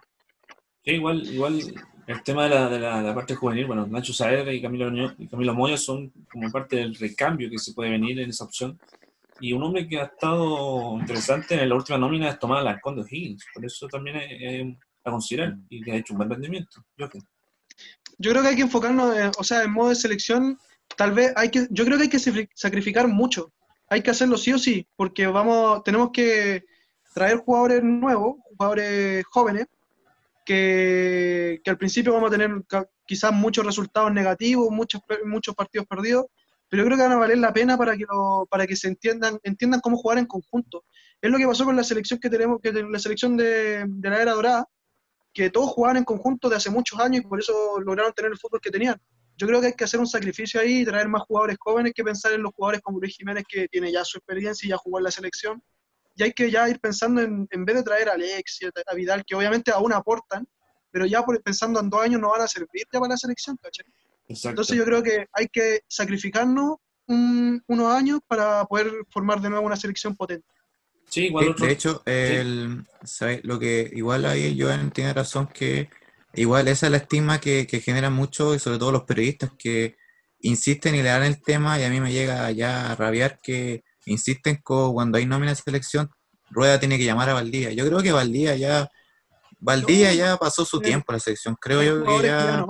[0.84, 1.60] Sí, igual, igual
[2.06, 5.14] El tema de la, de la, de la parte juvenil, bueno, Nacho Saavedra y Camilo,
[5.18, 8.78] y Camilo Moya son como parte del recambio que se puede venir en esa opción.
[9.38, 13.02] Y un hombre que ha estado interesante en la última nómina es Tomás Alarcón de
[13.08, 13.44] Higgins.
[13.54, 16.84] Por eso también es, es a considerar y que ha hecho un buen rendimiento.
[16.98, 17.22] Jochen.
[18.18, 20.58] Yo creo que hay que enfocarnos, en- o sea, en modo de selección,
[20.96, 23.52] tal vez hay que, yo creo que hay que sacrificar mucho.
[23.88, 26.64] Hay que hacerlo sí o sí, porque vamos, tenemos que
[27.14, 29.66] traer jugadores nuevos, jugadores jóvenes,
[30.44, 32.50] que, que al principio vamos a tener
[33.06, 36.26] quizás muchos resultados negativos, muchos, muchos partidos perdidos,
[36.68, 38.88] pero yo creo que van a valer la pena para que, lo- para que se
[38.88, 40.84] entiendan, entiendan cómo jugar en conjunto.
[41.20, 44.22] Es lo que pasó con la selección que tenemos, que la selección de, de la
[44.22, 44.66] era dorada,
[45.34, 48.38] que todos jugaban en conjunto de hace muchos años y por eso lograron tener el
[48.38, 49.00] fútbol que tenían.
[49.42, 52.04] Yo creo que hay que hacer un sacrificio ahí y traer más jugadores jóvenes que
[52.04, 54.98] pensar en los jugadores como Luis Jiménez, que tiene ya su experiencia y ya jugó
[54.98, 55.60] en la selección.
[56.14, 58.94] Y hay que ya ir pensando en, en vez de traer a Alex y a
[58.94, 60.46] Vidal, que obviamente aún aportan,
[60.92, 63.58] pero ya por, pensando en dos años no van a servir ya para la selección,
[63.60, 63.84] ¿cachai?
[64.28, 64.50] Exacto.
[64.50, 66.76] Entonces yo creo que hay que sacrificarnos
[67.08, 70.46] un- unos años para poder formar de nuevo una selección potente.
[71.08, 73.40] sí, igual De, otro- de hecho, el, ¿sabe?
[73.42, 75.90] lo que igual ahí Joan tiene razón que
[76.34, 79.96] igual esa es la estigma que, que generan mucho y sobre todo los periodistas que
[80.40, 83.84] insisten y le dan el tema y a mí me llega ya a rabiar que
[84.06, 86.10] insisten con cuando hay nómina de selección,
[86.50, 87.72] Rueda tiene que llamar a Valdía.
[87.72, 88.88] Yo creo que Valdía ya
[89.60, 91.56] Valdía ya pasó su tiempo en la selección.
[91.60, 92.66] Creo yo que ya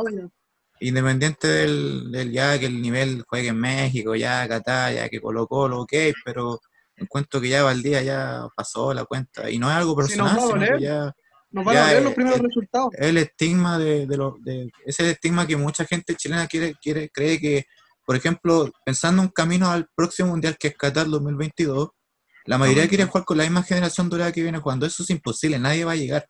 [0.81, 5.46] independiente del, del ya que el nivel juegue en México, ya Qatar, ya que Colo
[5.46, 5.92] Colo, ok,
[6.25, 6.61] pero
[6.96, 9.48] encuentro que ya Valdía ya pasó la cuenta.
[9.48, 11.12] Y no es algo personal, sino que ya
[11.52, 12.88] Nos van Ya, a ver eh, los primeros eh, resultados.
[12.94, 16.74] es el estigma de, de lo, de, es el estigma que mucha gente chilena quiere,
[16.82, 17.66] quiere, cree que,
[18.06, 21.90] por ejemplo, pensando en un camino al próximo mundial que es Qatar 2022,
[22.46, 24.84] la mayoría quiere jugar con la misma generación dorada que viene jugando.
[24.86, 26.28] Eso es imposible, nadie va a llegar.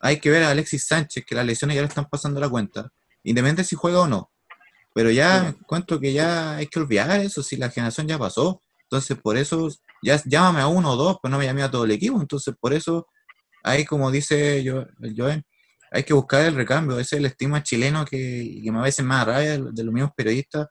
[0.00, 2.90] Hay que ver a Alexis Sánchez, que las lesiones ya le están pasando la cuenta,
[3.22, 4.30] independientemente si juega o no.
[4.94, 8.62] Pero ya encuentro que ya hay que olvidar eso, si la generación ya pasó.
[8.84, 9.68] Entonces, por eso,
[10.02, 12.18] ya llámame a uno o dos, pero no me llame a todo el equipo.
[12.20, 13.06] Entonces, por eso,
[13.66, 15.44] hay como dice yo, el Joen,
[15.90, 16.98] hay que buscar el recambio.
[17.00, 20.68] Ese es el estigma chileno que, que a veces más rabia de, los mismos periodistas.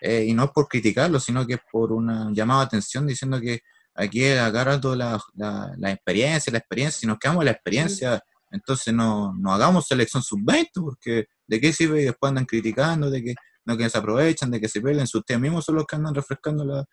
[0.00, 3.40] eh, y no es por criticarlo, sino que es por una llamada de atención diciendo
[3.40, 3.60] que
[3.94, 8.94] aquí agarra toda la, la, la experiencia, la experiencia, si nos quedamos la experiencia, entonces
[8.94, 13.34] no, no hagamos selección sub-20, porque de qué sirve y después andan criticando, de que
[13.64, 16.14] no que se aprovechan, de que se pierden, si ustedes mismos son los que andan
[16.14, 16.84] refrescando la,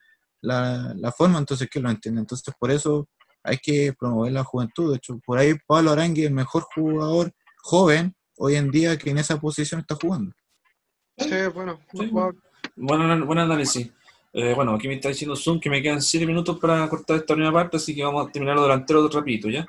[0.41, 2.23] la, la forma, entonces que lo entienden.
[2.23, 3.07] Entonces por eso
[3.43, 4.91] hay que promover la juventud.
[4.91, 9.09] De hecho, por ahí Pablo Arangui es el mejor jugador joven hoy en día que
[9.11, 10.33] en esa posición está jugando.
[11.17, 12.31] Sí, bueno, Sí, va-
[12.75, 13.91] Buen, buen análisis.
[14.31, 17.35] Eh, bueno, aquí me está diciendo Zoom que me quedan 7 minutos para cortar esta
[17.35, 19.63] primera parte, así que vamos a terminar los delanteros rapidito, ¿ya?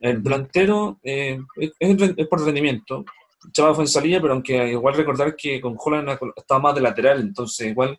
[0.00, 3.04] El delantero eh, es, es por rendimiento.
[3.52, 6.80] Chava fue en salida, pero aunque igual recordar que con Holland ha estado más de
[6.80, 7.96] lateral, entonces igual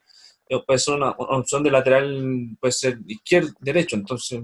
[0.50, 4.42] eh, puede ser una, una opción de lateral, puede ser izquierdo, derecho, entonces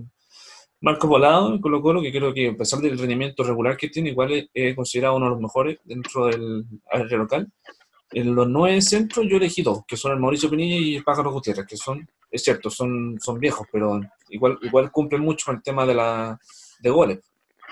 [0.82, 4.10] Marco Volado, en Colo Colo, que creo que a pesar del rendimiento regular que tiene,
[4.10, 7.52] igual es, considerado uno de los mejores dentro del área local.
[8.12, 11.32] En los nueve centros yo elegí dos, que son el Mauricio Pinilla y el Pájaro
[11.32, 15.64] Gutiérrez, que son, es cierto, son, son viejos, pero igual, igual cumplen mucho con el
[15.64, 16.40] tema de, la,
[16.80, 17.20] de goles.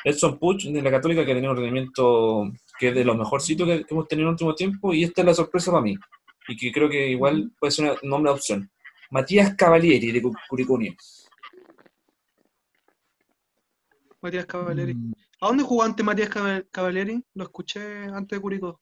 [0.04, 3.68] Edson Puch de la Católica, que ha tenido un rendimiento que es de los mejorcitos
[3.68, 5.98] que, hemos tenido en el último tiempo, y esta es la sorpresa para mí,
[6.48, 8.72] y que creo que igual puede ser un nombre de opción.
[9.12, 10.96] Matías Cavalieri, de Cu- Curicuni.
[14.22, 14.94] Matías Cavalieri.
[14.96, 17.24] Mm, ¿A dónde jugó antes Matías Cava- Cavalieri?
[17.36, 18.82] Lo escuché antes de Curicó,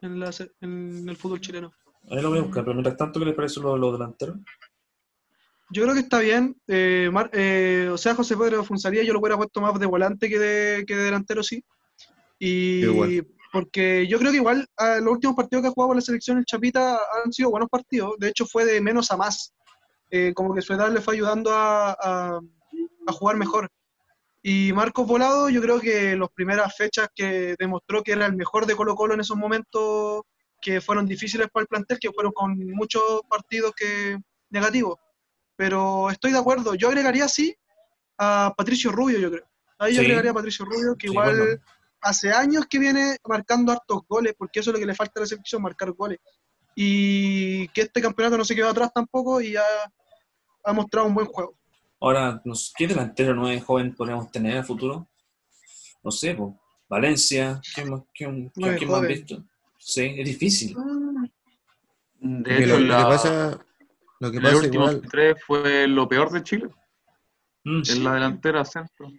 [0.00, 1.72] en, la se- en el fútbol chileno.
[2.10, 4.36] Ahí lo voy a buscar, pero mientras tanto, ¿qué les parece los, los delanteros?
[5.70, 6.56] Yo creo que está bien.
[6.68, 10.28] Eh, Mar- eh, o sea, José Pedro Funzaría yo lo hubiera puesto más de volante
[10.28, 11.64] que de, que de delantero, sí.
[12.38, 12.82] Y
[13.52, 16.38] porque yo creo que igual a los últimos partidos que ha jugado con la selección
[16.38, 18.14] el Chapita han sido buenos partidos.
[18.18, 19.52] De hecho, fue de menos a más.
[20.10, 22.40] Eh, como que su edad le fue ayudando a, a-
[23.08, 23.68] a jugar mejor.
[24.48, 28.64] Y Marcos Volado, yo creo que las primeras fechas que demostró que era el mejor
[28.64, 30.22] de Colo Colo en esos momentos
[30.60, 34.16] que fueron difíciles para el plantel, que fueron con muchos partidos que
[34.50, 35.00] negativos.
[35.56, 36.76] Pero estoy de acuerdo.
[36.76, 37.56] Yo agregaría sí
[38.18, 39.48] a Patricio Rubio, yo creo.
[39.80, 41.62] Ahí yo agregaría a Patricio Rubio, que Sí, igual bueno.
[42.02, 45.20] hace años que viene marcando hartos goles, porque eso es lo que le falta a
[45.22, 46.20] la selección, marcar goles.
[46.76, 49.64] Y que este campeonato no se quedó atrás tampoco y ya
[50.62, 51.58] ha mostrado un buen juego.
[52.00, 55.08] Ahora, no sé, ¿qué delantero nueve joven podríamos tener en el futuro?
[56.04, 56.54] No sé, pues,
[56.88, 59.44] Valencia, ¿quién más, quién, Nueve quién más han visto?
[59.78, 60.76] Sí, es difícil.
[62.20, 63.58] De hecho, lo, la- que pasa,
[64.20, 66.68] lo que pasa último igual, tres fue lo peor de Chile,
[67.64, 69.10] Mm, en la delantera centro.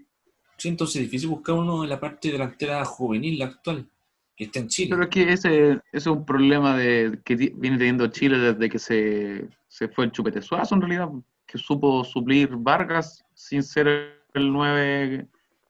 [0.57, 3.89] Sí, entonces es difícil buscar uno en la parte delantera juvenil actual.
[4.37, 4.89] que esté en Chile.
[4.91, 8.77] Pero es que ese, ese es un problema de, que viene teniendo Chile desde que
[8.79, 11.09] se, se fue el Chupete Suazo, en realidad,
[11.47, 13.87] que supo suplir Vargas sin ser
[14.33, 15.27] el 9,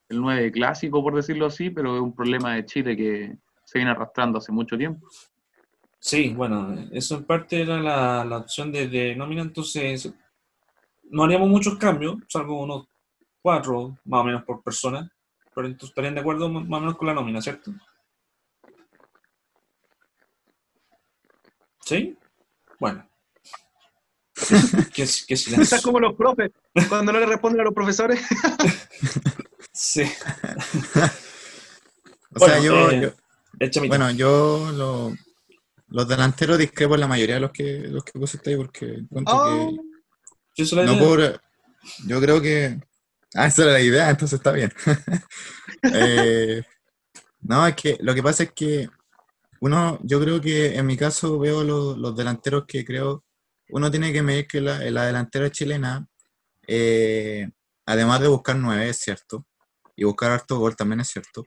[0.10, 3.92] el 9 clásico, por decirlo así, pero es un problema de Chile que se viene
[3.92, 5.08] arrastrando hace mucho tiempo.
[6.00, 10.13] Sí, bueno, eso en parte era la, la opción de, de nómina, entonces
[11.10, 12.88] no haríamos muchos cambios, salvo unos
[13.42, 15.10] cuatro más o menos por persona,
[15.54, 17.72] pero entonces estarían de acuerdo más o menos con la nómina, ¿cierto?
[21.82, 22.18] ¿Sí?
[22.80, 23.07] Bueno.
[24.93, 25.62] ¿Qué, qué silencio?
[25.63, 26.52] Estás como los profes,
[26.89, 28.19] cuando no le responden a los profesores.
[29.73, 30.02] Sí.
[32.34, 33.13] O sea, Bueno, yo, eh,
[33.71, 35.15] yo- bueno, yo lo-
[35.89, 39.36] los delanteros discrepo en la mayoría de los que, los que pusiste ahí porque encuentro
[39.38, 39.43] Oh,
[40.56, 41.41] que Yo no por,
[42.06, 42.80] yo creo que
[43.36, 44.71] ah, esa era la idea, entonces está bien.
[45.93, 46.63] Eh,
[47.41, 48.89] no, es que lo que pasa es que
[49.62, 53.23] uno, yo creo que en mi caso veo los, los delanteros que creo,
[53.70, 56.08] uno tiene que medir que la, la delantera chilena,
[56.68, 57.50] eh,
[57.86, 59.46] además de buscar nueve, es cierto,
[59.96, 61.46] y buscar harto gol también es cierto.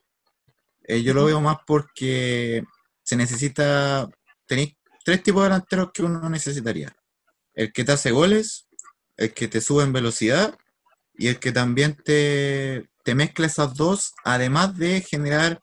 [0.85, 2.65] eh, yo lo veo más porque
[3.03, 4.09] se necesita,
[4.47, 6.95] tenéis tres tipos de delanteros que uno necesitaría.
[7.55, 8.69] El que te hace goles,
[9.17, 10.57] el que te sube en velocidad
[11.15, 15.63] y el que también te, te mezcla esas dos, además de generar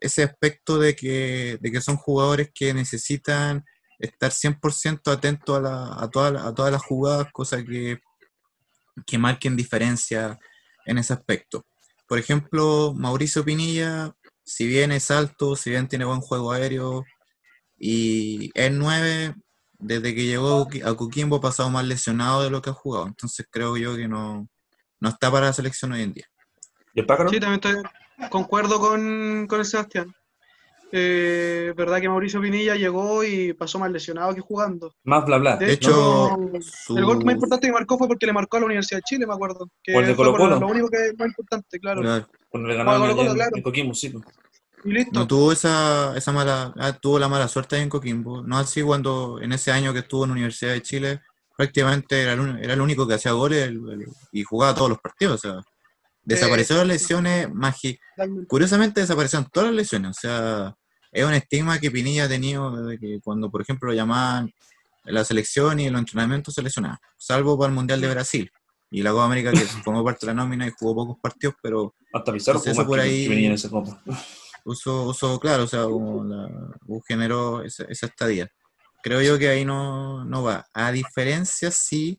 [0.00, 3.64] ese aspecto de que, de que son jugadores que necesitan
[3.98, 7.98] estar 100% atentos a, la- a, toda la- a todas las jugadas, cosa que,
[9.06, 10.38] que marquen diferencia
[10.86, 11.64] en ese aspecto.
[12.06, 14.12] Por ejemplo, Mauricio Pinilla,
[14.44, 17.04] si bien es alto, si bien tiene buen juego aéreo
[17.76, 19.34] y es 9,
[19.78, 23.06] desde que llegó a Coquimbo ha pasado más lesionado de lo que ha jugado.
[23.06, 24.48] Entonces creo yo que no,
[25.00, 26.26] no está para la selección hoy en día.
[26.94, 27.30] ¿Y el pájaro?
[27.30, 30.12] Sí, también estoy, concuerdo con, con el Sebastián.
[30.90, 34.94] Eh, verdad que Mauricio Pinilla llegó y pasó más lesionado que jugando.
[35.04, 35.56] Más bla bla.
[35.56, 38.56] De De hecho, No, su- El gol más importante que marcó fue porque le marcó
[38.56, 39.68] a la Universidad de Chile, me acuerdo.
[39.82, 40.60] Que O el de fue por Colo-Colo.
[40.60, 42.00] lo único que es más importante, claro.
[42.00, 43.56] claro, Cuando le ganaron Colo-Colo, allá en- claro.
[43.56, 44.14] en Coquimbo, sí.
[44.84, 45.10] Y listo.
[45.18, 48.42] no tuvo esa, esa mala, ah, tuvo la mala suerte ahí en Coquimbo.
[48.42, 51.20] No así cuando en ese año que estuvo en la Universidad de Chile,
[51.56, 55.00] prácticamente era el, era el único que hacía goles el- el- y jugaba todos los
[55.00, 55.44] partidos.
[55.44, 55.60] O sea,
[56.22, 58.00] desaparecieron las lesiones mágicas.
[58.46, 60.10] Curiosamente desaparecieron todas las lesiones.
[60.16, 60.74] O sea,
[61.12, 64.52] es un estigma que Pinilla ha tenido desde que cuando, por ejemplo, lo llamaban
[65.04, 67.00] la selección y en los entrenamientos se lesionaba.
[67.16, 68.50] Salvo para el Mundial de Brasil.
[68.90, 71.94] Y la Copa América que formó parte de la nómina y jugó pocos partidos, pero
[72.12, 74.02] Hasta Pizarro más por ahí- que venía en esa copa.
[74.64, 76.48] usó, usó claro, o sea, como la,
[77.06, 78.48] generó esa, esa estadía.
[79.02, 80.66] Creo yo que ahí no, no va.
[80.74, 82.18] A diferencia, sí,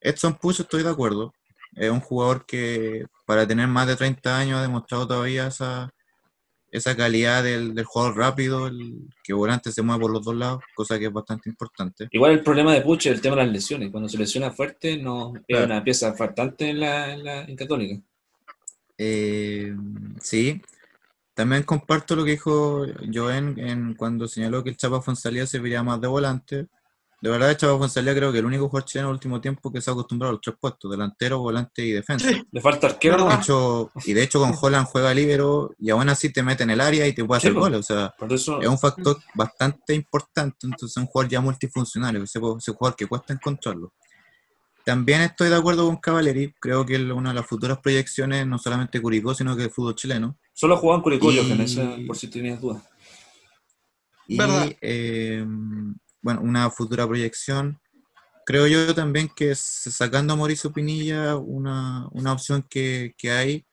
[0.00, 1.32] Edson Pucho estoy de acuerdo.
[1.74, 5.88] Es un jugador que para tener más de 30 años ha demostrado todavía esa,
[6.72, 10.64] esa calidad del, del jugador rápido, el, que volante se mueve por los dos lados,
[10.74, 12.08] cosa que es bastante importante.
[12.10, 13.90] Igual el problema de Puche es el tema de las lesiones.
[13.90, 18.00] Cuando se lesiona fuerte, no es una pieza faltante en la, en la en Católica.
[18.96, 19.74] Eh,
[20.20, 20.62] sí,
[21.34, 26.00] también comparto lo que dijo Joen en, cuando señaló que el Chapa Fonsalía serviría más
[26.00, 26.66] de volante.
[27.22, 29.70] De verdad, el Chapa Fonsalía creo que el único jugador chileno en el último tiempo
[29.72, 32.28] que se ha acostumbrado a los tres puestos, delantero, volante y defensa.
[32.28, 33.34] Sí, Le falta arquero, De ¿no?
[33.40, 36.80] hecho, y de hecho con Holland juega libero y aún así te mete en el
[36.80, 37.60] área y te puede Sí, hacer po.
[37.60, 37.78] goles.
[37.78, 40.66] O sea, eso, es un factor bastante importante.
[40.66, 43.92] Entonces, es un jugador ya multifuncional, ese, ese jugador que cuesta encontrarlo.
[44.84, 46.52] También estoy de acuerdo con Cavaleri.
[46.60, 49.94] Creo que es una de las futuras proyecciones, no solamente Curicó, sino que del fútbol
[49.94, 50.36] chileno.
[50.52, 52.82] solo jugaba en Curicó, Y- Johan, esa- por si tenías dudas.
[54.26, 54.72] Y Verdad.
[54.80, 55.46] eh,
[56.22, 57.80] bueno, una futura proyección.
[58.46, 63.66] Creo yo también que sacando a Mauricio Pinilla, una, una opción que, que hay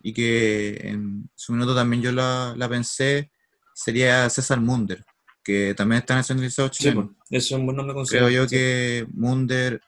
[0.00, 3.32] y que en su minuto también yo la, la pensé,
[3.74, 5.04] sería César Munder,
[5.42, 7.14] que también está nacionalizado Sí, chileno.
[7.28, 7.96] pues, eso es un buen nombre.
[8.08, 9.80] Creo yo que Munder,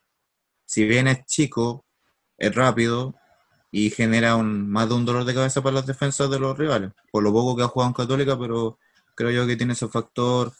[0.64, 1.84] si bien es chico,
[2.36, 3.14] es rápido
[3.70, 6.90] y genera un, más de un dolor de cabeza para las defensas de los rivales.
[7.12, 8.78] Por lo poco que ha jugado en Católica, pero
[9.14, 10.52] creo yo que tiene ese factor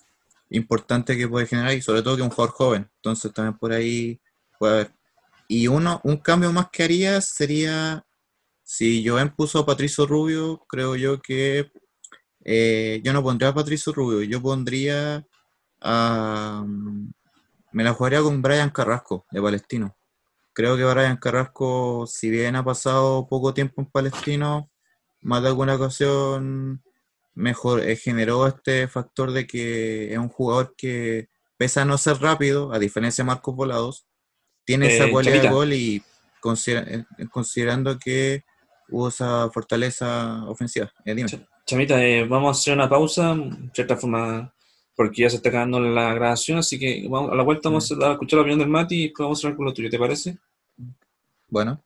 [0.51, 2.91] importante que puede generar y sobre todo que un jugador joven.
[2.97, 4.21] Entonces también por ahí
[4.59, 4.95] puede haber.
[5.49, 8.05] Y uno, un cambio más que haría sería,
[8.63, 11.71] si Joven puso a Patricio Rubio, creo yo que
[12.45, 15.27] eh, yo no pondría a Patricio Rubio, yo pondría
[15.81, 16.65] a...
[17.73, 19.97] Me la jugaría con Brian Carrasco, de Palestino.
[20.53, 24.71] Creo que Brian Carrasco, si bien ha pasado poco tiempo en Palestino,
[25.21, 26.83] más de alguna ocasión
[27.39, 32.19] mejor eh, generó este factor de que es un jugador que, pese a no ser
[32.21, 34.07] rápido, a diferencia de Marcos Volados,
[34.65, 36.03] tiene esa Eh, cualidad de gol y
[36.41, 38.45] considera- eh, considerando que
[38.91, 40.91] hubo esa fortaleza ofensiva.
[41.05, 41.27] Eh.
[41.67, 41.97] Chamita,
[42.29, 44.53] vamos a hacer una pausa, de cierta forma,
[44.97, 48.13] porque ya se está acabando la grabación, así que vamos, a la vuelta vamos a
[48.13, 50.39] escuchar la opinión del Mati y después vamos a hablar con lo tuyo, ¿te parece?
[51.49, 51.83] Bueno.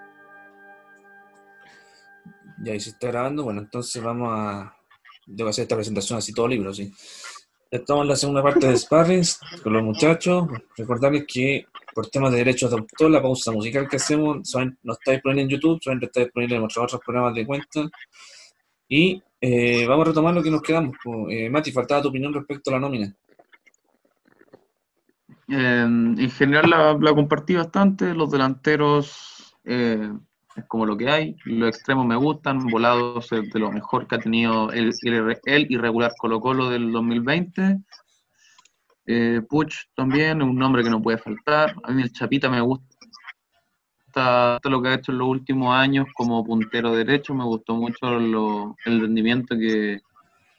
[2.61, 3.45] Ya, y se está grabando.
[3.45, 4.75] Bueno, entonces vamos a.
[5.27, 6.93] Debo hacer esta presentación así, todo libro, sí.
[7.71, 10.49] Estamos en la segunda parte de Sparrings con los muchachos.
[10.77, 15.13] Recordarles que por temas de derechos de autor, la pausa musical que hacemos no está
[15.13, 17.89] disponible en YouTube, solamente está disponible en nuestros otros programas de cuenta.
[18.89, 20.97] Y eh, vamos a retomar lo que nos quedamos.
[21.31, 23.15] Eh, Mati, faltaba tu opinión respecto a la nómina.
[25.49, 30.13] En general la, compartí bastante, los delanteros eh,
[30.55, 34.17] es como lo que hay, los extremos me gustan, volados es de lo mejor que
[34.17, 34.93] ha tenido el,
[35.71, 37.79] irregular Colo Colo del 2020.
[39.07, 41.75] Eh, Puch también un nombre que no puede faltar.
[41.83, 42.85] A mí el Chapita me gusta
[44.13, 48.19] todo lo que ha hecho en los últimos años como puntero derecho, me gustó mucho
[48.19, 50.01] lo- el rendimiento que,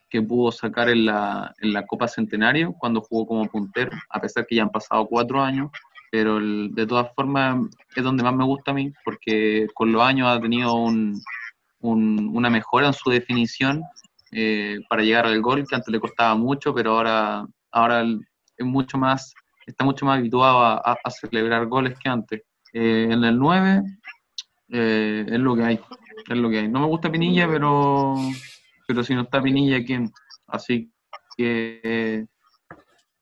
[0.10, 4.46] que pudo sacar en la, en la Copa Centenario cuando jugó como puntero, a pesar
[4.48, 5.70] que ya han pasado cuatro años,
[6.12, 7.58] pero el- de todas formas
[7.96, 11.22] es donde más me gusta a mí, porque con los años ha tenido un-
[11.82, 13.84] un- una mejora en su definición
[14.32, 18.96] eh, para llegar al gol, que antes le costaba mucho, pero ahora, ahora es mucho
[18.98, 19.34] más,
[19.66, 22.42] está mucho más habituado a, a- a celebrar goles que antes.
[22.74, 23.82] Eh, en el 9
[24.72, 25.80] eh, es lo que hay,
[26.30, 26.68] es lo que hay.
[26.68, 28.14] No me gusta Pinilla, pero
[28.90, 30.12] pero si no está Pinilla, ¿quién?
[30.48, 30.92] Así
[31.38, 32.26] que eh,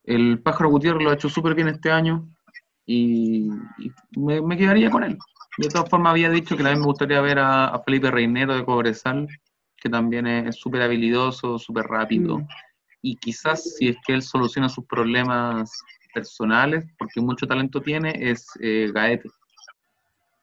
[0.05, 2.25] el Pájaro Gutiérrez lo ha hecho súper bien este año
[2.85, 5.17] y, y me, me quedaría con él.
[5.57, 8.63] De todas formas, había dicho que también me gustaría ver a, a Felipe Reinero de
[8.63, 9.27] Cobresal,
[9.75, 12.39] que también es es súper habilidoso, súper rápido.
[12.39, 12.47] Mm.
[13.01, 15.69] Y quizás si es que él soluciona sus problemas
[16.13, 19.29] personales, porque mucho talento tiene, es eh, Gaete.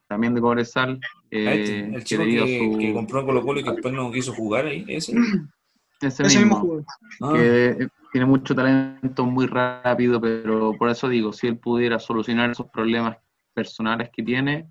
[0.07, 1.01] También de Cobresal.
[1.35, 3.93] Eh, Este, el que chico que, su- que compró en Colo Colo y que después
[3.95, 5.12] no quiso jugar ahí, ese.
[6.01, 6.61] ese Ese mismo mismo.
[6.61, 6.85] jugador.
[7.20, 12.51] Ah, que tiene mucho talento, muy rápido, pero por eso digo, si él pudiera solucionar
[12.51, 13.16] esos problemas
[13.55, 14.68] personales que tiene,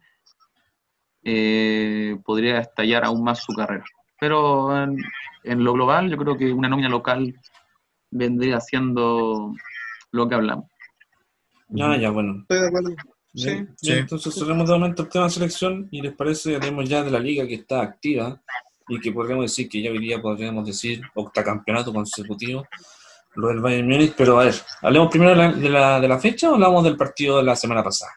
[1.23, 3.83] eh, podría estallar aún más su carrera.
[4.19, 4.97] Pero en,
[5.43, 7.33] en lo global, yo creo que una nómina local
[8.11, 9.53] vendría siendo
[10.11, 10.65] lo que hablamos.
[11.69, 12.41] ya, ya, bueno.
[12.41, 12.89] Estoy de acuerdo.
[13.35, 13.65] Sí.
[13.85, 17.19] entonces cerremos de momento el tema de selección y les parece, hablemos ya de la
[17.19, 18.39] liga que está activa
[18.87, 22.67] y que podríamos decir que ya hoy día podríamos decir octacampeonato consecutivo,
[23.35, 26.19] lo del Bayern Múnich, pero a ver, hablemos primero de la, de la, de la
[26.19, 28.11] fecha o hablamos del partido de la semana pasada.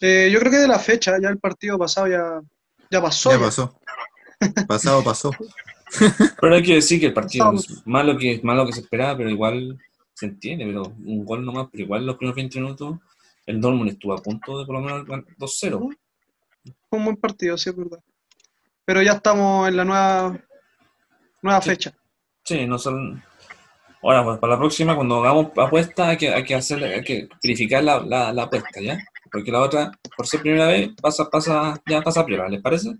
[0.00, 2.40] Eh, yo creo que de la fecha, ya el partido pasado ya,
[2.90, 3.30] ya pasó.
[3.30, 3.44] Ya ya.
[3.44, 3.80] pasó.
[4.66, 5.30] Pasado pasó.
[6.40, 9.30] Pero hay que decir que el partido es malo que, malo que se esperaba, pero
[9.30, 9.78] igual
[10.22, 12.98] se entiende, pero un gol nomás, pero igual los primeros 20 minutos
[13.46, 15.96] el Dortmund estuvo a punto de por lo menos ganar 2-0.
[16.88, 17.98] Fue un buen partido, sí es verdad.
[18.84, 20.38] Pero ya estamos en la nueva,
[21.42, 21.70] nueva Sí.
[21.70, 21.92] fecha.
[22.44, 23.22] Sí, no son.
[24.02, 27.28] Ahora, pues, para la próxima, cuando hagamos apuesta, hay que, hay que hacer, hay que
[27.42, 28.98] verificar la, la, la apuesta, ¿ya?
[29.30, 32.94] Porque la otra, por ser primera vez, pasa, pasa, ya pasa piola, ¿les parece?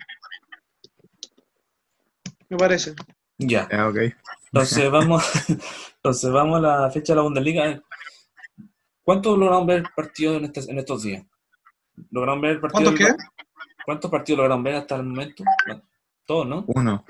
[2.49, 2.95] Me parece.
[3.39, 3.69] Ya.
[3.71, 3.97] Ya, ok.
[4.53, 5.25] Entonces vamos,
[6.03, 7.81] entonces vamos a la fecha de la Bundesliga.
[9.05, 11.25] ¿Cuántos lograron ver partidos en, este- en estos días?
[12.11, 12.95] ¿Lograron ver partidos?
[12.95, 13.17] ¿Cuántos del-
[13.85, 15.45] ¿Cuántos partidos lograron ver hasta el momento?
[16.27, 16.65] Todos, ¿no?
[16.69, 17.05] Uno.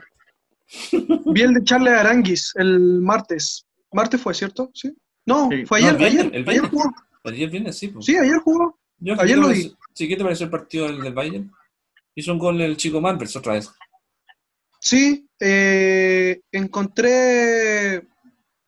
[1.26, 3.66] Vi el de Charles Aranguis el martes.
[3.92, 4.70] Martes fue, ¿cierto?
[4.74, 4.94] Sí.
[5.26, 5.64] No, Sí.
[5.66, 6.70] fue No, ayer, el viernes, ayer, el ayer viernes.
[6.70, 6.94] jugó.
[7.24, 7.88] Ayer viene, sí.
[7.88, 8.04] pues.
[8.06, 8.78] Sí, ayer jugó.
[8.98, 11.50] Yo, ayer ¿qué lo pareció- Sí, ¿qué te pareció el partido del, del Bayern?
[12.14, 13.70] Hizo un gol el chico Malvers otra vez.
[14.80, 18.08] Sí, eh, encontré.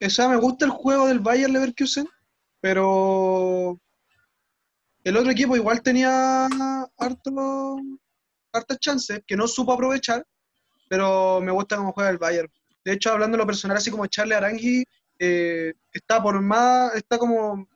[0.05, 2.07] O sea, me gusta el juego del Bayer Leverkusen,
[2.61, 3.81] pero
[5.03, 6.47] el otro equipo igual tenía
[6.99, 7.77] harto,
[8.53, 10.27] hartas chances que no supo aprovechar,
[10.89, 12.51] pero me gusta cómo juega el Bayern.
[12.85, 14.85] De hecho, hablando de lo personal, así como Charlie Arangui,
[15.19, 17.67] eh, está por más, está como,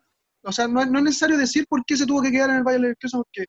[0.43, 2.63] o sea, no, no es necesario decir por qué se tuvo que quedar en el
[2.63, 3.47] Bayern Leverkusen, porque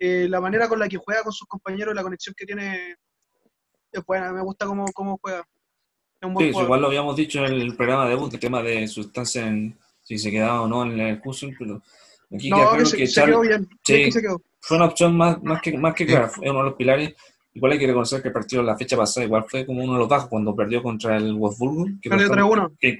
[0.00, 2.96] eh, la manera con la que juega con sus compañeros, la conexión que tiene
[3.92, 5.44] es buena, me gusta cómo, cómo juega.
[6.20, 6.66] Es un buen Sí, jugador.
[6.66, 10.18] igual lo habíamos dicho en el programa de debut, el tema de sustancia en si
[10.18, 11.82] se quedaba o no en el curso, pero
[12.34, 13.68] aquí No, que se, que se Charles- quedó bien.
[13.84, 13.92] Sí.
[13.94, 14.42] bien que se quedó.
[14.60, 16.10] fue una opción más, más que, más que Sí.
[16.10, 17.14] clara, es uno de los pilares.
[17.54, 19.94] Igual hay que reconocer que el partido de la fecha pasada igual fue como uno
[19.94, 22.72] de los bajos cuando perdió contra el Wolfsburgo, que Perdió fue- 3-1.
[22.78, 22.98] que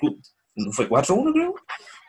[0.73, 1.55] fue 4-1 creo,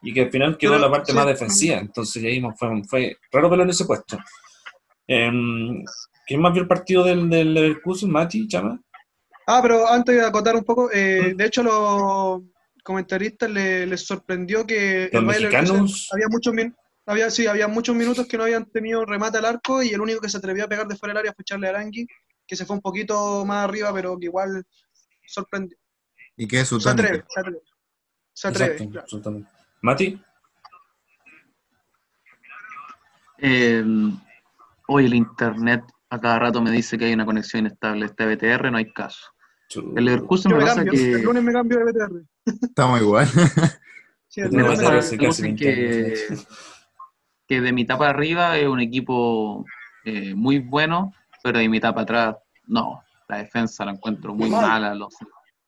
[0.01, 1.17] y que al final quedó Pero, la parte sí.
[1.17, 4.17] más defensiva, entonces ya ahí fue, fue raro verlo en ese puesto.
[5.07, 5.83] Em,
[6.27, 8.79] ¿Quién más vio el partido del, del Leverkusen, Mati, Chama?
[9.51, 12.43] Ah, pero antes de acotar un poco, eh, de hecho los
[12.83, 15.71] comentaristas le- les sorprendió que Los el Bayer mexicanos.
[15.71, 16.75] Leverkusen había muchos min-
[17.07, 20.21] había, sí, había muchos minutos que no habían tenido remate al arco y el único
[20.21, 22.05] que se atrevió a pegar de fuera del área fue Charlie Arangui,
[22.45, 24.63] que se fue un poquito más arriba, pero que igual
[25.25, 25.75] sorprendió.
[26.37, 27.59] ¿Y qué es su Se atreve, se atreve.
[28.31, 29.03] Se atreve, Exacto, claro.
[29.05, 29.49] absolutamente.
[29.81, 30.21] Mati,
[33.41, 33.83] Eh,
[34.87, 38.05] hoy el internet a cada rato me dice que hay una conexión inestable.
[38.05, 39.31] Este BTR no hay caso.
[39.75, 42.23] El Leverkusen me me pasa cambio, el que, lunes me cambio de BTR.
[42.63, 43.27] Estamos igual.
[44.31, 45.29] Sí, Me pasa me pasa hace cambio.
[45.29, 46.37] casi Leverkusen 20 que,
[47.47, 49.65] que de mitad para arriba es un equipo
[50.05, 51.13] eh, muy bueno,
[51.43, 52.35] pero de mitad para atrás
[52.67, 53.01] no.
[53.27, 55.15] La defensa la encuentro muy mala, los,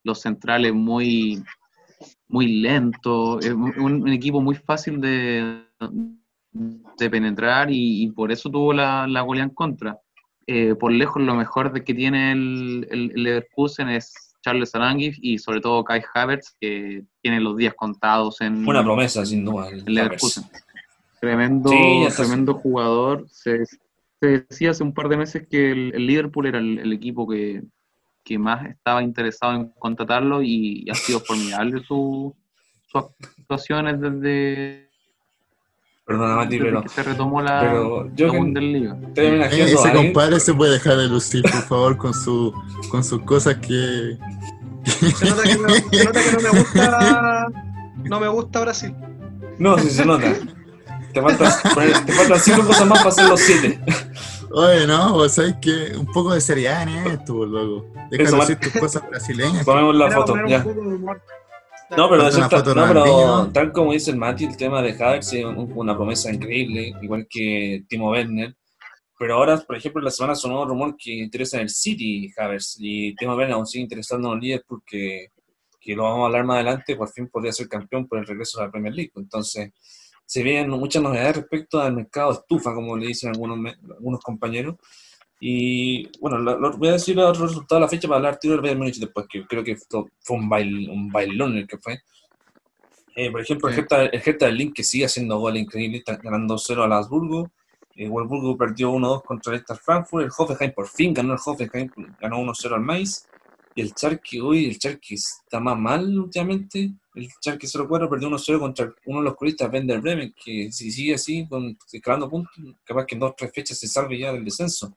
[0.04, 1.44] los centrales muy,
[2.28, 5.64] muy lentos, es un, un equipo muy fácil de,
[6.98, 10.00] de penetrar y, y por eso tuvo la, la goleada en contra.
[10.48, 14.14] Eh, por lejos lo mejor de que tiene el, el- el Leverkusen es
[14.44, 19.24] Charles Arangis y sobre todo Kai Havertz, que tiene los días contados en, Una promesa,
[19.26, 19.70] sin duda.
[19.70, 20.44] el Leverkusen.
[21.20, 23.28] Tremendo, Sí, tremendo jugador.
[23.30, 27.28] Se, se decía hace un par de meses que el, el Liverpool era el, equipo
[27.30, 27.62] que,
[28.24, 32.36] que más estaba interesado en contratarlo y, y ha sido formidable su,
[32.88, 33.04] sus
[33.38, 34.90] actuaciones desde,
[36.06, 38.94] Perdona, Mati, pero se retomó la, pero yo la que- Bundesliga.
[38.94, 40.06] homenajeando Ese alguien.
[40.14, 42.54] compadre se puede dejar de lucir, por favor, con, su,
[42.90, 44.18] con sus cosas que...
[44.84, 47.48] Se nota que no, se nota que no me gusta.
[48.04, 48.96] No me gusta Brasil.
[49.60, 50.34] No, sí se nota.
[51.14, 51.52] Te faltan,
[52.06, 53.80] te faltan cinco cosas más para hacer los siete.
[54.54, 57.86] Oye, no, vos sabés que un poco de seriedad en esto, loco.
[58.10, 59.64] Deja de decir tus cosas brasileñas.
[59.64, 60.66] Ponemos la foto, ya.
[61.98, 63.04] No, pero, eso está- no, pero
[63.54, 67.28] tal como dice el Mati, el tema de Havertz es un- una promesa increíble, igual
[67.30, 68.56] que Timo Werner.
[69.20, 72.78] Pero ahora, por ejemplo, la semana sonó un rumor que interesa en el City Havertz
[72.80, 75.28] y Timo Werner aún sigue interesando en el Liverpool que,
[75.80, 78.60] que lo vamos a hablar más adelante, por fin podría ser campeón por el regreso
[78.60, 79.12] a la Premier League.
[79.16, 79.72] Entonces,
[80.26, 83.60] se vienen muchas novedades respecto al mercado estufa, como le dicen algunos,
[83.96, 84.76] algunos compañeros.
[85.44, 88.54] Y bueno, lo- lo- voy a decir los resultados de la fecha para hablar tiro
[88.54, 92.00] del Bayern Múnich después, que creo que fue un, bail, un bailón el que fue.
[93.16, 93.82] Eh, por ejemplo, el Sí.
[93.82, 97.52] Hertha, el Hertha Berlín que sigue haciendo goles increíbles, ganando 0 al Habsburgo.
[97.96, 100.26] Eh, Wolfsburgo perdió 1-2 contra el Eintracht Frankfurt.
[100.26, 101.90] El Hoffenheim por fin ganó el Hoffenheim,
[102.20, 103.26] ganó 1-0 al Mainz.
[103.74, 106.92] Y el Charque, hoy el Charque está más mal últimamente.
[107.16, 111.16] El Charque 0-4 perdió 1-0 contra uno de los coristas, Werder Bremen, que si sigue
[111.16, 112.54] así, con, escalando puntos,
[112.86, 114.96] capaz que en dos o tres fechas se salve ya del descenso.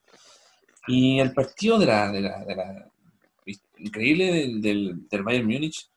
[0.86, 2.90] Y el partido de la, de la, de la-
[3.78, 5.88] increíble del, del, del Bayern Múnich,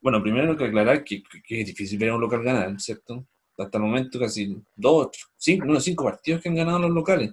[0.00, 3.26] bueno, primero hay que aclarar que, es difícil ver a un local ganar, ¿cierto?
[3.58, 7.32] Hasta el momento casi dos, cinco, unos cinco partidos que han ganado los locales.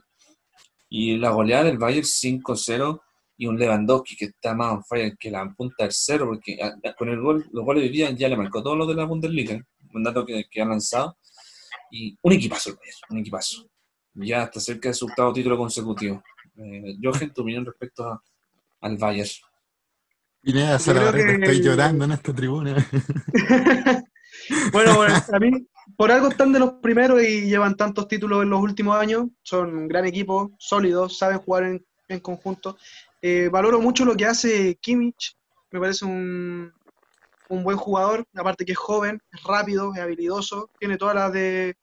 [0.89, 3.01] Y la goleada del Bayern 5-0
[3.37, 6.75] y un Lewandowski que está más on fire que la punta del cero, porque a-
[6.89, 9.05] a- con el gol, los goles de día ya le marcó todos los de la
[9.05, 9.59] Bundesliga,
[9.93, 11.17] un dato que, que han lanzado.
[11.91, 13.67] Y un equipazo el Bayern, un equipazo.
[14.15, 16.23] Ya está cerca de su octavo título consecutivo.
[16.57, 18.23] Eh, Jochen, tu opinión respecto a-
[18.81, 19.29] al Bayern.
[20.41, 22.75] Pineda que- estoy llorando en esta tribuna.
[24.73, 25.51] Bueno, bueno, a mí,
[25.95, 29.27] por algo están de los primeros y llevan tantos títulos en los últimos años.
[29.41, 32.77] Son un gran equipo, sólidos, saben jugar en, en conjunto.
[33.21, 35.37] Eh, valoro mucho lo que hace Kimmich.
[35.71, 36.73] Me parece un,
[37.47, 38.25] un buen jugador.
[38.35, 40.71] Aparte que es joven, es rápido, es habilidoso.
[40.79, 41.77] Tiene todas las de,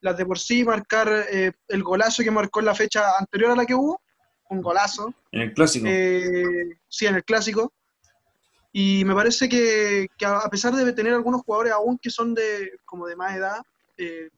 [0.00, 0.62] las de por sí.
[0.62, 4.00] Marcar eh, el golazo que marcó en la fecha anterior a la que hubo.
[4.48, 5.12] Un golazo.
[5.32, 5.86] En el clásico.
[5.88, 7.72] Eh, sí, en el clásico.
[8.72, 12.72] Y me parece que, que a pesar de tener algunos jugadores aún que son de
[12.84, 13.62] como de más edad,
[13.96, 14.28] eh,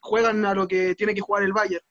[0.00, 1.84] juegan a lo que tiene que jugar el Bayern.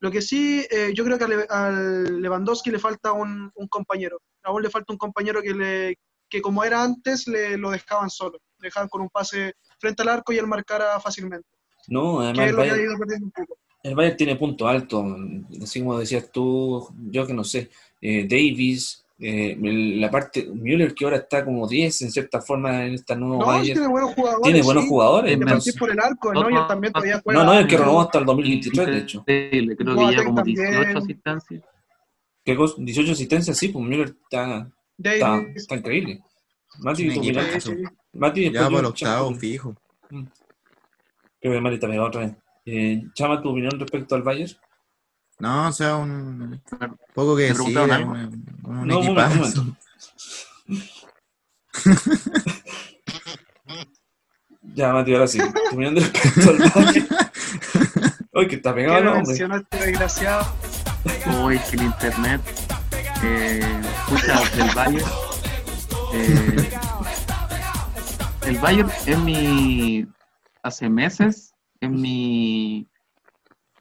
[0.00, 4.18] Lo que sí, eh, yo creo que al Lewandowski le falta un, un compañero.
[4.42, 5.98] Aún le falta un compañero que, le,
[6.28, 8.38] que como era antes, le lo dejaban solo.
[8.58, 11.48] Le dejaban con un pase frente al arco y él marcara fácilmente.
[11.88, 13.58] no, Que además es el lo que ha Bayern, ido perdiendo un poco.
[13.82, 15.04] El Bayern tiene punto alto.
[15.62, 17.70] Así como decías tú, yo que no sé,
[18.00, 22.94] eh, Davis, eh, la parte, Müller que ahora está como 10 en cierta forma en
[22.94, 23.78] esta nueva No, Bayern.
[23.78, 24.42] tiene buenos jugadores.
[24.44, 24.88] Tiene buenos sí.
[24.88, 25.38] jugadores.
[25.78, 26.66] Por el arco, ¿no?
[26.66, 27.40] También todavía juega.
[27.40, 29.18] No, no, el que renovó hasta el 2023, de hecho.
[29.18, 30.70] Increíble, creo que Boateng ya como también.
[30.70, 31.62] 18 asistencias.
[32.44, 32.74] ¿Qué cosa?
[32.78, 36.22] 18 asistencias, sí, pues Müller está, está, increíble.
[36.78, 37.74] Mati, sí, sí.
[38.14, 39.76] Mati, después Ya para el octavo, fijo.
[40.08, 42.36] Creo que Mati está pegado otra vez.
[42.66, 44.52] Eh, Chama, tu opinión respecto al Bayern.
[45.38, 46.60] No, o sea, un
[47.14, 48.12] poco que ¿Me decir, preguntaron algo?
[48.12, 49.76] un, un No, equipazo.
[54.74, 55.38] Ya, Mati, ahora sí.
[55.38, 57.08] Tu opinión respecto al Bayern.
[58.32, 59.32] Uy, que está ¿Qué pegado, no, hombre.
[59.34, 60.46] este desgraciado?
[61.42, 62.40] Hoy que el internet
[63.24, 65.10] eh, escucha del Bayern.
[66.12, 66.70] Eh,
[68.46, 70.06] el Bayern es mi.
[70.62, 71.49] Hace meses
[71.80, 72.86] es mi.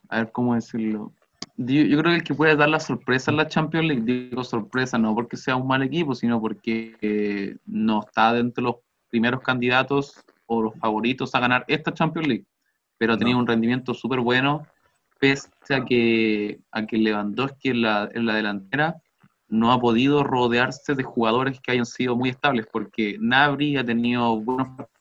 [0.10, 1.14] A ver cómo decirlo.
[1.58, 4.44] Yo, yo creo que el que puede dar la sorpresa en la Champions League, digo
[4.44, 8.76] sorpresa no porque sea un mal equipo, sino porque eh, no está dentro de los
[9.10, 12.46] primeros candidatos o los favoritos a ganar esta Champions League,
[12.98, 13.42] pero ha tenido No.
[13.42, 14.66] un rendimiento súper bueno
[15.20, 18.96] pese a que, a que Lewandowski en la, en la delantera
[19.50, 24.40] no ha podido rodearse de jugadores que hayan sido muy estables, porque Nabri ha tenido
[24.40, 24.99] buenos partidos,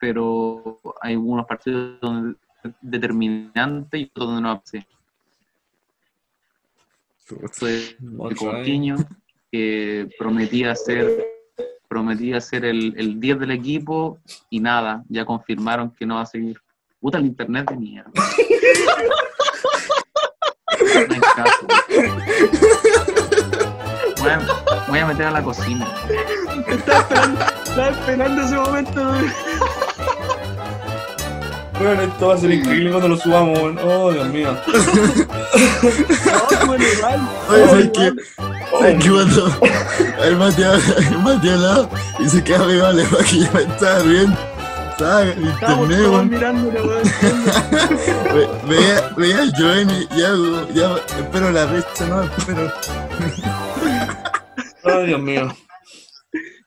[0.00, 2.36] pero hay algunos partidos donde
[2.80, 4.86] determinantes y otros donde no aparece.
[7.52, 8.96] Fue de Coutinho,
[9.52, 11.26] que prometía ser
[11.90, 16.26] prometía ser el, el 10 del equipo y nada, ya confirmaron que no va a
[16.26, 16.56] seguir.
[17.00, 18.10] Puta el internet de mierda.
[21.08, 21.66] No hay caso.
[24.20, 24.38] Voy a,
[24.88, 25.92] voy a meter a la cocina.
[26.68, 29.12] Estaba esperando, estaba esperando ese momento.
[31.80, 33.78] Bueno, esto va a ser increíble cuando lo subamos, weón.
[33.82, 34.54] Oh, Dios mío.
[36.60, 37.20] No, bueno, igual.
[37.48, 37.92] Oye, ¿sabes igual.
[37.92, 38.12] qué?
[38.78, 39.44] ¿Sabes qué cuando
[40.24, 43.98] el Mati, el al lado y se queda pegado le va que ya me estaba
[44.00, 44.36] riendo?
[44.90, 46.30] Estaba en internet, weón.
[48.68, 50.30] Veía, veía a Joven y ya,
[50.74, 52.72] ya, espero la recha, no, espero.
[54.84, 55.48] Oh, Dios mío.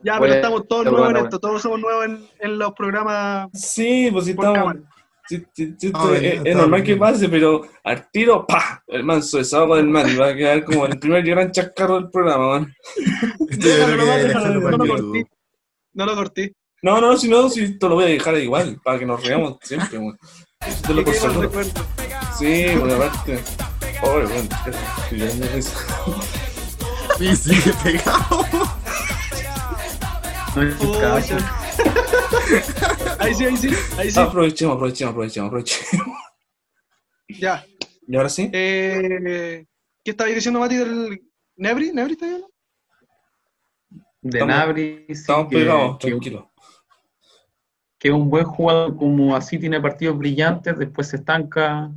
[0.04, 2.74] Ya, pero a- estamos todos a nuevos en esto, todos somos nuevos en, en los
[2.74, 4.58] programas Sí, pues por estamos.
[4.58, 4.80] cámara.
[5.26, 6.96] Sí, sí, sí, es, es normal bien.
[6.96, 8.84] que pase, pero al tiro, ¡pa!
[8.88, 12.10] El manso desahogo del man y va a quedar como el primer gran chascarro del
[12.10, 12.76] programa, man.
[13.50, 15.28] Esto no lo corté.
[15.94, 16.54] No lo corté.
[16.82, 19.58] No, no, si no, si esto lo voy a dejar igual, para que nos reamos
[19.62, 20.18] siempre, man.
[20.68, 21.52] Eso te lo por seguro.
[22.38, 23.40] Sí, por aparte.
[24.02, 24.20] Oh.
[27.18, 28.46] Sí, sigue pegado.
[30.56, 31.00] No hay Pucha.
[31.00, 31.63] caso.
[33.20, 34.20] Ahí sí, ahí sí, ahí sí.
[34.20, 36.08] Aprovechemos, aprovechemos, aprovechemos, aprovechemos.
[37.30, 37.66] Ya.
[38.08, 38.50] ¿Y ahora sí?
[38.54, 39.66] Eh,
[40.04, 41.22] ¿Qué estabais diciendo, Mati, del
[41.56, 41.92] Nebri?
[41.94, 42.44] ¿Nebri está bien?
[44.22, 46.52] De Estamos- Nabri, sí, Estamos que, pegados, que- tranquilo.
[48.00, 51.90] que es un buen jugador, como así tiene partidos brillantes, después se estanca.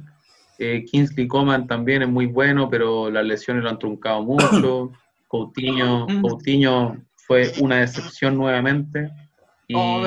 [0.59, 4.93] Eh, Kingsley Coman también es muy bueno, pero las lesiones lo han truncado mucho.
[5.29, 6.23] Coutinho, Mm.
[6.23, 9.11] Coutinho fue una decepción nuevamente.
[9.69, 10.03] Y, Oh,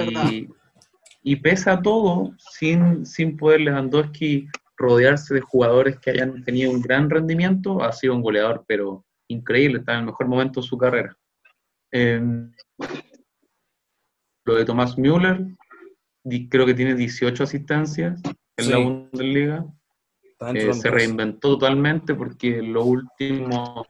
[1.22, 4.48] y pese a todo, sin, sin poder Lewandowski
[4.78, 9.80] rodearse de jugadores que hayan tenido un gran rendimiento, ha sido un goleador, pero increíble,
[9.80, 11.18] está en el mejor momento de su carrera.
[11.92, 12.22] Eh,
[14.46, 15.46] lo de Tomás Müller,
[16.24, 18.22] di- creo que tiene 18 asistencias
[18.58, 18.72] en Sí.
[18.72, 19.66] la Bundesliga.
[20.56, 23.86] Eh, se reinventó totalmente porque lo último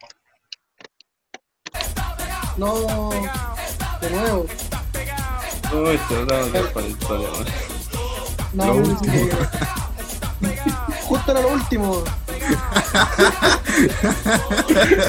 [2.57, 3.11] No,
[4.01, 4.45] de nuevo.
[5.71, 7.45] No, esto no da para la historia, man.
[8.53, 9.29] No, Lo último.
[11.03, 12.03] Justo era lo último.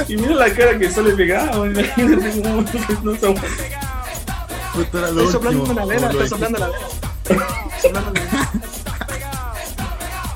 [0.09, 1.67] Y mira la cara que sale pegada.
[1.67, 2.63] Imagínate cómo
[3.03, 3.49] no se aguanta.
[4.75, 6.89] Justo era lo Estoy soplando último, una vela, estoy soplando la vela.
[7.81, 8.51] Soplando la vela.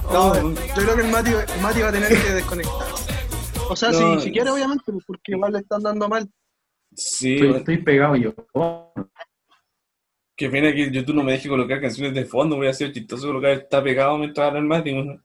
[0.06, 2.86] Oh, No, yo creo que el Mati, el Mati va a tener que desconectar.
[3.68, 6.30] O sea, No, si, si quiere, obviamente, porque igual le están dando mal.
[6.94, 8.34] Sí, estoy, estoy pegado yo.
[10.36, 13.52] Qué pena que YouTube no me deje colocar canciones de fondo, hubiera sido chistoso colocar
[13.52, 14.92] está pegado mientras habla el Mati.
[14.94, 15.22] man.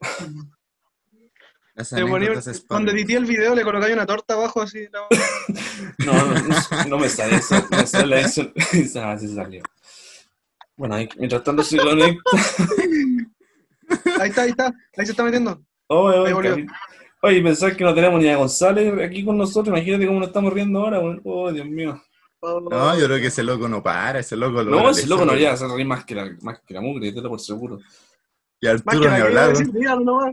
[1.74, 4.86] Las Te ponía- anécdotas es cuando edité el video le colocáis una torta abajo así.
[4.92, 5.08] la-
[6.06, 7.56] No, no, no, no me sale eso.
[7.72, 8.52] Me sale eso.
[9.02, 9.64] Ah, sí salió.
[10.78, 12.22] Bueno, ahí, mientras tanto se conecta.
[14.20, 14.68] Ahí está, ahí está.
[14.98, 15.62] Ahí se está metiendo.
[15.88, 16.58] Oh, oh, Ahí volvió.
[17.22, 19.68] Oye, pensar que no tenemos ni a González aquí con nosotros.
[19.76, 21.02] Imagínate cómo nos estamos riendo ahora.
[21.24, 22.02] Oh, Dios mío.
[22.42, 25.26] Oh, No, yo creo que ese loco no para, ese loco lo No, ese loco
[25.26, 27.80] no haría hacer reír más que la, más que la mugre, te lo por seguro.
[28.62, 29.74] Y Más Arturo que ni que a hablar, decir,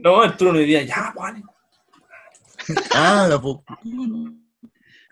[0.02, 0.20] ¿no?
[0.22, 1.42] Arturo no diría, ya, Juan.
[2.94, 3.64] Ah, la po-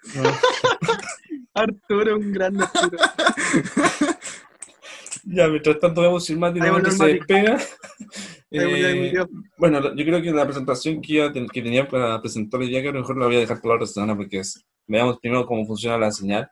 [1.54, 2.98] Arturo, un gran Arturo.
[5.26, 7.58] Ya, mientras tanto vemos si el Mati Ahí nuevamente volvió se despega.
[8.50, 9.24] Eh.
[9.56, 12.82] Bueno, yo creo que la presentación que, a ten- que tenía para presentar el día,
[12.82, 15.18] que a lo mejor la voy a dejar para la otra semana porque es, veamos
[15.20, 16.50] primero cómo funciona la señal.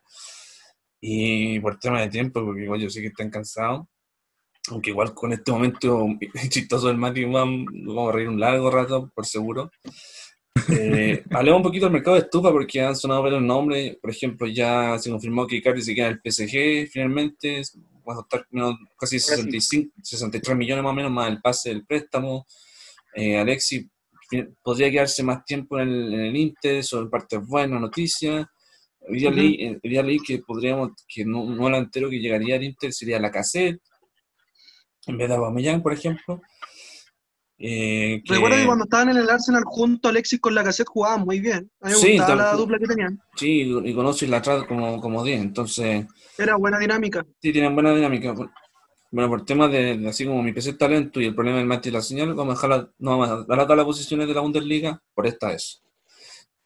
[1.05, 3.87] Y por tema de tiempo, porque igual yo sé que están cansados.
[4.71, 6.07] Aunque igual con este momento
[6.49, 7.67] chistoso del Mati, vamos,
[8.09, 9.73] a reír un largo rato, por seguro.
[10.69, 13.97] Eh, hablemos un poquito del mercado de estufa porque han sonado varios nombres.
[14.01, 17.63] Por ejemplo, ya se confirmó que Icardi se queda en el PSG finalmente.
[18.09, 18.47] Va a costar
[18.97, 22.47] casi 65, 63 millones más o menos más el pase del préstamo.
[23.15, 23.89] Eh, Alexis
[24.31, 27.47] fin- podría quedarse más tiempo en el, en el Inter, eso en parte es
[29.09, 33.19] eh, hoy día leí que podríamos, que no, un delantero que llegaría al Inter sería
[33.21, 33.81] la cassette
[35.07, 36.41] en vez de Aubameyang, por ejemplo.
[37.59, 40.89] Eh, que- Recuerda que cuando estaban en el Arsenal junto a Alexis con la cassette
[40.89, 41.71] jugaban muy bien.
[41.81, 43.21] A mí me Sí, gustaba la dupla que tenían.
[43.37, 46.07] Sí, y conoce la atrás como, como 10, entonces
[46.39, 47.25] Era buena dinámica.
[47.41, 48.35] sí tienen buena dinámica.
[49.13, 51.67] Bueno, por temas de, de así como mi PC está lento y el problema del
[51.67, 54.41] match y la señal, vamos a dejar la, no vamos a las posiciones de la
[54.41, 55.55] Bundesliga por esta.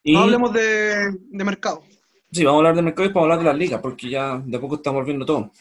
[0.05, 1.82] Y, No hablemos de, de mercado.
[2.30, 4.38] Sí, vamos a hablar de mercado y vamos a hablar de las ligas, porque ya
[4.44, 5.52] de poco estamos viendo todo.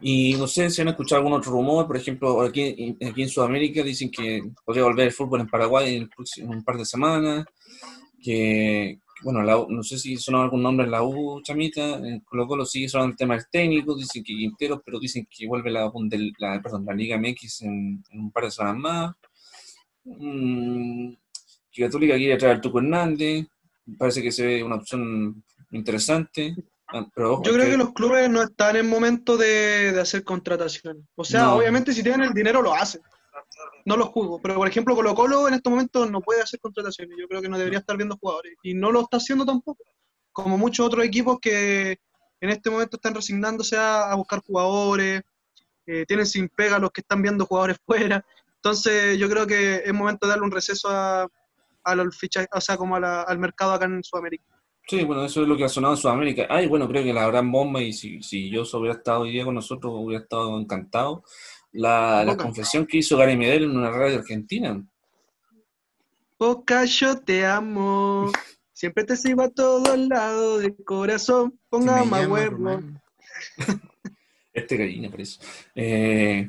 [0.00, 3.82] Y no sé si han escuchado algún otro rumor, por ejemplo, aquí, aquí en Sudamérica
[3.82, 7.46] dicen que podría volver el fútbol en Paraguay en, en un par de semanas,
[8.22, 12.46] que, bueno, la no sé si sonó algún nombre en la U, Chamita, en Colo
[12.46, 15.90] Colo sigue sonando el tema del técnico, dicen que Quintero, pero dicen que vuelve la,
[16.38, 19.14] la, perdón, la Liga MX en, en un par de semanas más.
[20.04, 21.12] Mm,
[21.72, 23.46] que Católica quiere traer a Tuco Hernández,
[23.98, 26.54] parece que se ve una opción interesante.
[26.88, 30.00] Ah, Pero ojo, Yo creo que- que los clubes no están en momento de, de
[30.00, 31.02] hacer contrataciones.
[31.16, 31.56] O sea, No.
[31.56, 33.00] obviamente si tienen el dinero lo hacen.
[33.84, 34.40] No los juzgo.
[34.40, 37.16] Pero por ejemplo, Colo Colo en estos momentos no puede hacer contrataciones.
[37.18, 38.54] Yo creo que no debería estar viendo jugadores.
[38.62, 39.82] Y no lo está haciendo tampoco.
[40.32, 41.98] Como muchos otros equipos que
[42.40, 45.22] en este momento están resignándose a, a buscar jugadores.
[45.88, 48.24] eh, tienen sin pega los que están viendo jugadores fuera.
[48.56, 51.28] Entonces yo creo que es momento de darle un receso a,
[51.84, 54.44] a los fichajes, o sea, como a la- al mercado acá en Sudamérica.
[54.88, 56.46] Sí, bueno, eso es lo que ha sonado en Sudamérica.
[56.48, 59.44] Ay, bueno, creo que la gran bomba, y si, si yo hubiera estado hoy día
[59.44, 61.24] con nosotros, hubiera estado encantado.
[61.72, 62.44] La, la Boca.
[62.44, 64.80] confesión que hizo Gary Medel en una radio argentina.
[66.38, 68.30] Boca, yo te amo.
[68.72, 71.58] Siempre te sigo a todos lados de corazón.
[71.70, 72.80] Ponga más llama huevo.
[74.52, 75.38] Este gallina, parece.
[75.74, 76.48] Eh,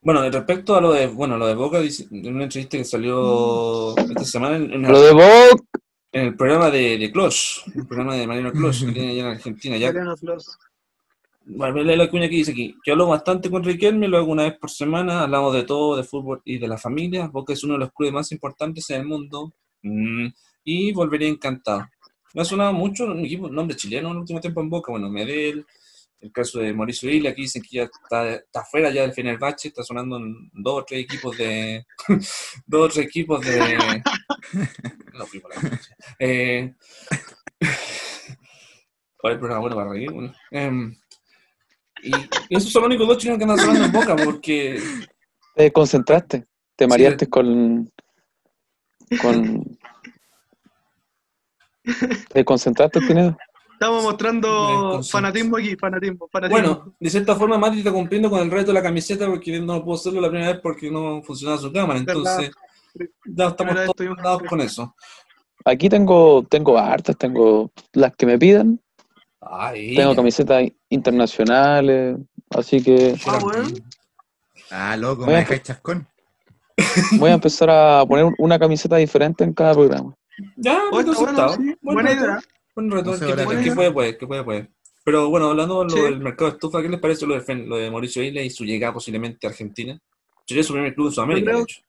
[0.00, 3.94] bueno, respecto a lo de, bueno, lo de Boca, dice- en una entrevista que salió
[3.98, 5.66] esta semana en, en Lo de Boc,
[6.14, 9.26] en el programa de, de Clos, el programa de Mariano Clos, que tiene allá en
[9.26, 9.76] Argentina.
[9.76, 10.56] Ya, Mariano Flores.
[11.46, 14.44] Bueno, lee la cuña que dice aquí, que hablo bastante con Riquelme, lo hago una
[14.44, 17.74] vez por semana, hablamos de todo, de fútbol y de la familia, Boca es uno
[17.74, 19.52] de los clubes más importantes en el mundo,
[19.82, 20.28] mm,
[20.64, 21.86] y volvería encantado.
[22.32, 25.10] Me ha sonado mucho un equipo, nombre chileno en el último tiempo en Boca, bueno,
[25.10, 25.66] Medel,
[26.20, 29.68] el caso de Mauricio Isla, aquí dicen que ya está, está fuera ya del Fenerbahce,
[29.68, 31.84] está sonando en dos o tres equipos de...
[32.66, 34.02] dos o tres equipos de...
[34.52, 35.94] No la noche.
[36.18, 36.74] Eh,
[39.16, 40.10] ¿Cuál es el programa bueno para reír?
[40.12, 40.94] Bueno, em,
[42.02, 42.10] y,
[42.48, 44.80] y esos son los únicos dos chilenos que andan sonando en boca porque
[45.54, 47.90] te concentraste, te mareaste con.
[49.20, 49.78] con.
[52.32, 53.36] Te concentraste, Pinedo.
[53.74, 56.62] Estamos mostrando fanatismo aquí, fanatismo, fanatismo.
[56.62, 59.84] bueno, de cierta forma Mati está cumpliendo con el reto de la camiseta porque no
[59.84, 62.50] pudo hacerlo la primera vez porque no funcionaba su cámara, entonces
[63.26, 64.94] ya estamos todos tuvimos- dados con eso.
[65.64, 68.80] Aquí tengo, tengo hartas, tengo las que me pidan,
[69.40, 72.16] Ay, tengo camisetas internacionales,
[72.50, 73.68] así que Ah, bueno.
[74.70, 76.06] Ah, loco, Voy me dejáis chascón.
[77.18, 80.14] voy a empezar a poner una camiseta diferente en cada programa.
[80.56, 82.40] ya, Oh, está bueno, sí, Buen buena idea.
[82.74, 84.70] buen reto, No sé, que puede, puede, que puede, puede.
[85.04, 86.00] Pero bueno, hablando de lo Sí.
[86.00, 88.64] del mercado de estufa, ¿qué les parece lo de, lo de Mauricio Isla y su
[88.64, 89.98] llegada posiblemente a Argentina?
[90.46, 91.80] Sería su primer club en Sudamérica, creo- de hecho.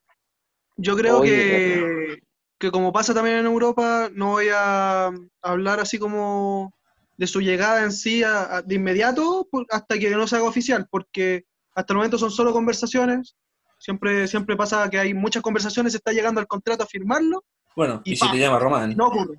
[0.78, 2.20] Yo creo Oye, que,
[2.60, 5.12] que como pasa también en Europa, no voy a
[5.42, 6.74] hablar así como
[7.18, 10.88] de su llegada en sí a- a- de inmediato hasta que no se haga oficial,
[10.90, 13.36] porque hasta el momento son solo conversaciones.
[13.78, 17.44] Siempre, siempre pasa que hay muchas conversaciones, se está llegando al contrato a firmarlo
[17.76, 18.96] Bueno, y, Y si te llama Román.
[18.96, 19.38] no ocurre.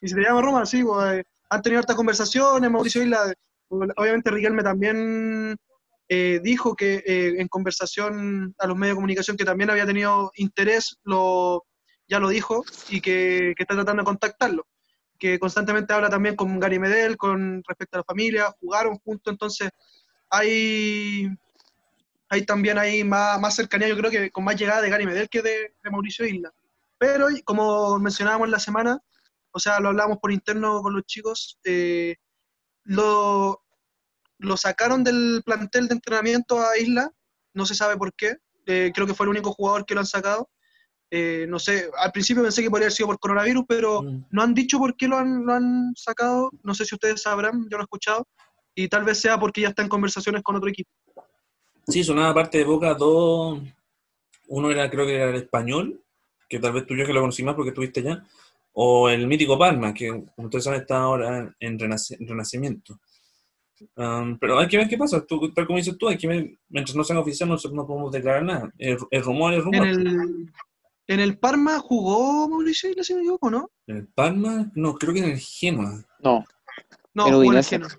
[0.00, 3.32] Y si te llama Roma, sí, pues, eh, han tenido hartas conversaciones, Mauricio Isla,
[3.68, 5.56] obviamente Riquelme también
[6.14, 10.30] eh, dijo que eh, en conversación a los medios de comunicación que también había tenido
[10.34, 11.64] interés, lo,
[12.06, 14.66] ya lo dijo, y que, está tratando de contactarlo.
[15.18, 19.70] Que constantemente habla también con Gary Medel, con respecto a la familia, jugaron juntos, entonces
[20.28, 21.30] hay,
[22.28, 25.30] hay también ahí más, más cercanía, yo creo que con más llegada de Gary Medel
[25.30, 26.52] que de, Mauricio Isla.
[26.98, 29.00] Pero, como mencionábamos en la semana,
[29.50, 32.16] o sea, lo hablamos por interno con los chicos, eh,
[32.84, 33.61] lo,
[34.42, 37.10] lo sacaron del plantel de entrenamiento a Isla,
[37.54, 38.36] no se sabe por qué,
[38.66, 40.50] eh, creo que fue el único jugador que lo han sacado.
[41.10, 44.24] Eh, no sé, al principio pensé que podría haber sido por coronavirus, pero Mm.
[44.30, 47.68] no han dicho por qué lo han, lo han sacado, no sé si ustedes sabrán,
[47.70, 48.26] yo lo he escuchado,
[48.74, 50.90] y tal vez sea porque ya está en conversaciones con otro equipo.
[51.86, 53.60] Sí, sonaba parte de Boca dos.
[54.48, 56.02] Uno era, creo que era el español,
[56.48, 58.24] que tal vez tú y yo que lo conocí más porque estuviste allá.
[58.72, 62.98] O el mítico Palma, que como ustedes saben está ahora en renacimiento.
[63.96, 65.24] Um, pero hay que ver qué pasa.
[65.24, 67.86] Tú, tal como dices tú, hay que ver, mientras no sea oficial no, se- no
[67.86, 68.72] podemos declarar nada.
[68.78, 69.86] El, el rumor es rumor.
[69.86, 70.50] En el,
[71.08, 73.70] en el Parma jugó Mauricio Isla, si no me equivoco, ¿no?
[73.86, 76.04] En el Palma, no, creo que en el Genoa.
[76.22, 76.44] No,
[77.14, 77.76] No, En jugó Udinese.
[77.76, 77.98] el Genoa.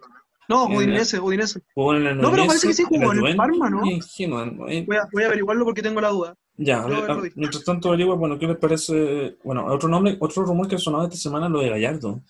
[0.50, 1.62] No, En Udinese, Udinese.
[1.74, 3.86] Jugó en el No, pero parece que sí jugó en el Parma, ¿no?
[3.90, 4.46] en Genoa.
[4.70, 6.36] Eh, Voy a, voy a averiguarlo porque tengo la duda.
[6.56, 9.38] Ya, a- mientras tanto averigua, bueno, ¿qué les parece?
[9.44, 12.22] Bueno, otro nombre, otro rumor que ha sonado esta semana es lo de Gallardo.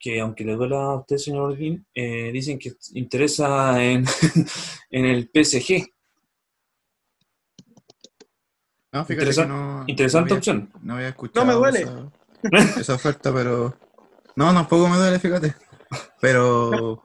[0.00, 4.04] Que aunque le duela a usted, señor Orguín, eh, dicen que interesa en,
[4.90, 5.86] en el PSG.
[8.92, 10.72] No, fíjate Interesa- que no, Interesante no había- opción.
[10.82, 11.80] No había escuchado No me duele.
[12.42, 13.76] Esa, esa oferta, pero...
[14.34, 15.54] No, tampoco me duele, fíjate.
[16.20, 17.04] Pero...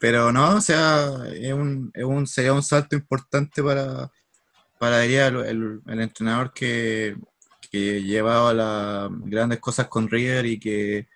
[0.00, 4.10] Pero no, o sea, es un, es un, sería un salto importante para,
[4.78, 7.16] para diría, el, el- el entrenador que,
[7.70, 11.06] que llevaba las grandes cosas con River y que,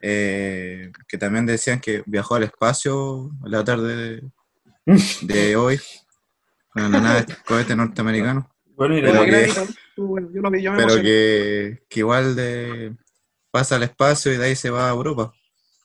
[0.00, 4.30] eh, que también decían que viajó al espacio la tarde de,
[5.22, 5.80] de hoy
[6.72, 8.50] con la nave cohete norteamericano.
[8.76, 10.88] Bueno, y Pero Era le- que- gráfico, estuvo bueno, yo lo vi, yo me pero
[10.94, 11.08] emocioné.
[11.08, 12.96] que, que igual de
[13.50, 15.32] pasa al espacio y de ahí se va a Europa.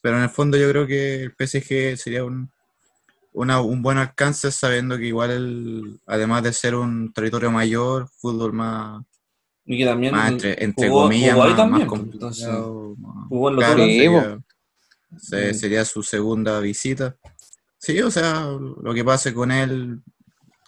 [0.02, 2.52] Pero en el fondo yo creo que el PSG sería un,
[3.34, 8.54] una- un buen alcance sabiendo que igual el- además de ser un territorio mayor, fútbol
[8.54, 9.04] más,
[9.66, 11.98] y que también más entre, entre jugó- comillas, jugó ahí más, también, más
[13.30, 14.40] jugó en los claro, sería,
[15.18, 15.54] se- Mm.
[15.56, 17.16] sería su segunda visita.
[17.78, 18.48] Sí, o sea,
[18.82, 20.02] lo que pase con él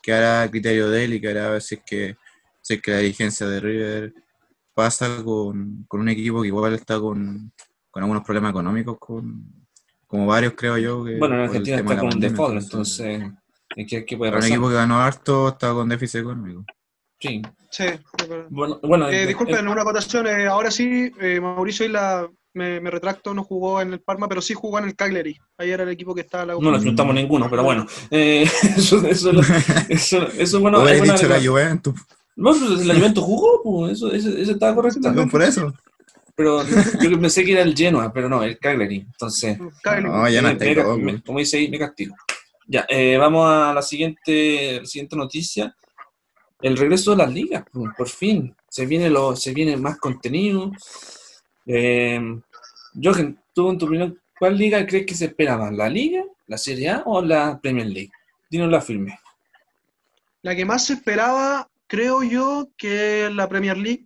[0.01, 2.15] quedará a criterio de él y quedará a ver si es que,
[2.61, 4.13] si es que la dirigencia de River
[4.73, 7.51] pasa con, con un equipo que igual está con,
[7.89, 9.43] con algunos problemas económicos, con,
[10.05, 11.03] como varios creo yo.
[11.03, 13.23] Que, Bueno, en Argentina está con un default, entonces,
[13.87, 14.51] ¿qué, qué puede para un pasar?
[14.51, 16.65] equipo que ganó harto está con déficit económico.
[17.19, 17.41] Sí.
[17.71, 17.85] Sí.
[18.49, 20.27] Bueno, bueno Eh, eh, disculpen, una acotación.
[20.27, 24.41] eh, ahora sí, eh, Mauricio Isla, me, me retracto, no jugó en el Parma, pero
[24.41, 25.37] sí jugó en el Cagliari.
[25.57, 27.85] Ahí era el equipo que estaba la no nos enfrentamos ninguno, pero bueno.
[28.09, 28.43] Eh,
[28.77, 29.31] eso, eso,
[29.89, 30.81] eso, eso es bueno.
[30.81, 31.39] Hubiera dicho la.
[31.43, 31.93] Juventus,
[32.35, 35.11] No, pues la Juventus jugó, pues, eso, eso, eso estaba correcto.
[35.11, 35.73] no, por eso.
[36.35, 36.63] Pero
[37.01, 38.97] yo pensé que era el Genoa, pero no, el Cagliari.
[38.97, 40.07] Entonces, Cagliari.
[40.15, 42.15] No, ya no está me- me- como dice ahí, me castigo.
[42.67, 45.75] Ya, eh, vamos a la siguiente, la siguiente noticia.
[46.61, 48.55] El regreso de las ligas, por fin.
[48.67, 50.71] Se viene, lo, se viene más contenido.
[51.65, 52.19] Eh,
[53.01, 55.73] Jochen, tú en tu opinión, ¿cuál liga crees que se espera más?
[55.73, 58.11] ¿La Liga, la Serie A o la Premier League?
[58.49, 59.19] Dinos la firme.
[60.41, 64.05] La que más se esperaba, creo yo, que es la Premier League,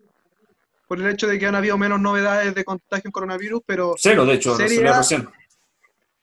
[0.88, 4.26] por el hecho de que han habido menos novedades de contagio en coronavirus, pero Cero,
[4.26, 5.02] de hecho, Serie A.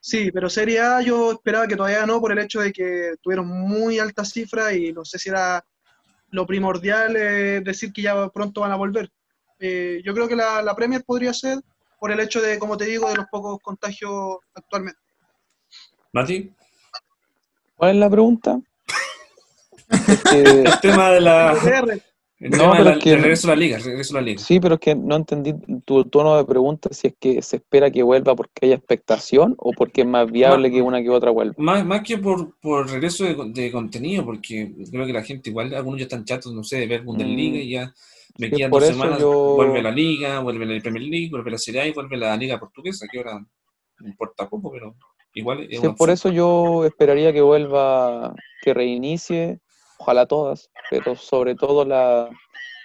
[0.00, 3.46] sí, pero Serie A yo esperaba que todavía no, por el hecho de que tuvieron
[3.46, 5.64] muy altas cifras y no sé si era
[6.30, 9.10] lo primordial eh, decir que ya pronto van a volver.
[9.60, 11.58] Eh, yo creo que la, la Premier podría ser
[11.98, 15.00] por el hecho de, como te digo, de los pocos contagios actualmente.
[16.12, 16.52] Mati,
[17.76, 18.60] ¿Cuál es la pregunta?
[20.08, 21.54] Es que- el tema de la.
[22.40, 24.38] El No, pero la- es que- regreso a la liga, regreso a la liga.
[24.38, 27.90] sí, pero es que no entendí tu tono de pregunta si es que se espera
[27.90, 31.54] que vuelva porque hay expectación o porque es más viable que una que otra vuelva.
[31.58, 35.74] Más, más que por, por regreso de, de contenido, porque creo que la gente igual,
[35.74, 37.60] algunos ya están chatos, no sé, de ver Bundesliga Mm.
[37.62, 37.92] y ya
[38.38, 41.58] me Sí, quedan dos semanas, yo- vuelve la Liga, vuelve la Premier League, vuelve la
[41.58, 43.44] Serie A y vuelve la Liga Portuguesa, que ahora
[43.98, 44.94] no importa poco, pero
[45.34, 48.32] igual es Sí, por eso yo esperaría que vuelva,
[48.62, 49.58] que reinicie,
[49.98, 52.28] ojalá todas, pero sobre todo la,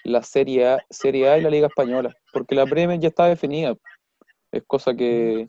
[0.04, 3.76] la Serie A, Serie A y la Liga Española, porque la Premier ya está definida.
[4.52, 5.48] Es cosa que,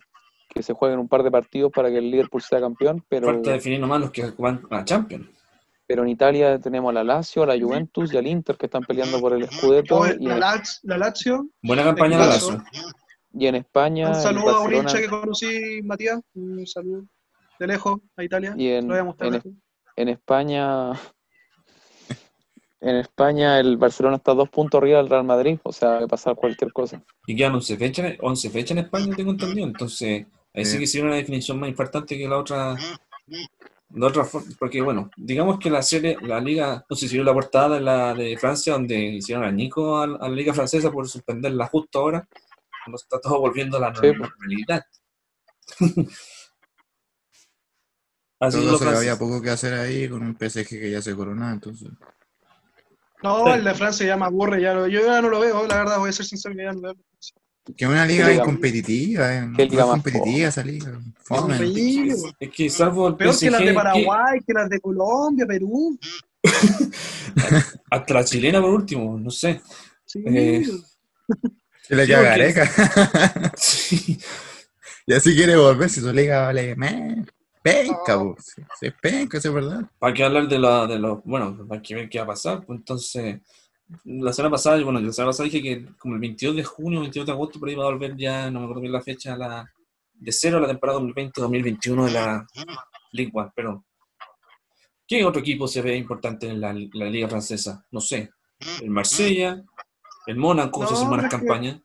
[0.48, 3.52] que se jueguen un par de partidos para que el Liverpool sea campeón, pero, Falta
[3.52, 5.28] definir nomás los que van a la Champions.
[5.86, 8.82] pero en Italia tenemos a la Lazio, a la Juventus y al Inter que están
[8.82, 11.48] peleando por el Scudetto y la, en, Laz- la Lazio.
[11.62, 12.26] Buena campaña la.
[12.28, 12.62] Lazio.
[13.32, 16.20] y en España Un saludo a un hincha que conocí, Matías.
[16.34, 17.04] Un saludo
[17.58, 18.54] de lejos a Italia.
[18.56, 19.54] y en, Lo voy a mostrar en, después.
[19.96, 20.92] en España
[22.84, 26.08] en España el Barcelona está a dos puntos arriba del Real Madrid, o sea, puede
[26.08, 27.02] pasar cualquier cosa.
[27.26, 29.66] Y quedan 11 fechas, 11 fechas en España, tengo entendido.
[29.66, 32.76] Entonces, ahí sí que sería una definición más importante que la otra.
[33.90, 34.26] La otra
[34.58, 37.80] porque bueno, digamos que la serie, la liga, no sé si vio la portada de
[37.80, 42.28] la de Francia, donde hicieron añico a, a la liga francesa por suspenderla justo ahora,
[42.84, 44.18] cuando está todo volviendo a la Sí, pues.
[44.18, 44.84] normalidad.
[48.40, 51.88] Así que había poco que hacer ahí con un PSG que ya se coronó, entonces.
[53.24, 54.60] No, el de Francia ya me aburre.
[54.62, 56.54] Ya lo- yo ya no lo veo, la verdad, voy a ser sincero.
[56.54, 57.04] que ya no lo veo.
[57.76, 59.48] Que es una liga incompetitiva, eh.
[59.56, 61.00] qué no liga más competitiva esa liga.
[61.22, 61.56] Fome.
[62.38, 65.98] Es que salvo el Peor que las de que- Paraguay, que las de Colombia, Perú.
[67.90, 69.60] hasta la chilena por último, no sé.
[70.04, 70.22] Sí.
[70.26, 70.62] Eh,
[71.88, 73.52] Se le Sí, queda porque- gareca.
[73.56, 74.18] Sí.
[75.06, 76.76] y así quiere volver, si su liga vale.
[76.76, 77.24] meh,
[77.64, 78.18] Penca.
[78.38, 79.90] Sí, sí, es penca, es verdad.
[79.98, 82.62] Para que hablar de, la, de los, bueno, para que ver qué va a pasar,
[82.62, 83.40] pues entonces,
[84.04, 87.24] la semana pasada, bueno, la semana pasada dije que como el 22 de junio, 22
[87.24, 89.66] de agosto, por ahí va a volver ya, no me acuerdo bien la fecha, la,
[90.12, 92.46] de cero la temporada 2020-2021 de la
[93.12, 93.84] Ligue 1, pero
[95.06, 97.82] ¿qué otro equipo se ve importante en la, la liga francesa?
[97.90, 98.30] No sé,
[98.82, 99.64] el Marsella,
[100.26, 101.80] el Mónaco, No, se hace buenas campañas.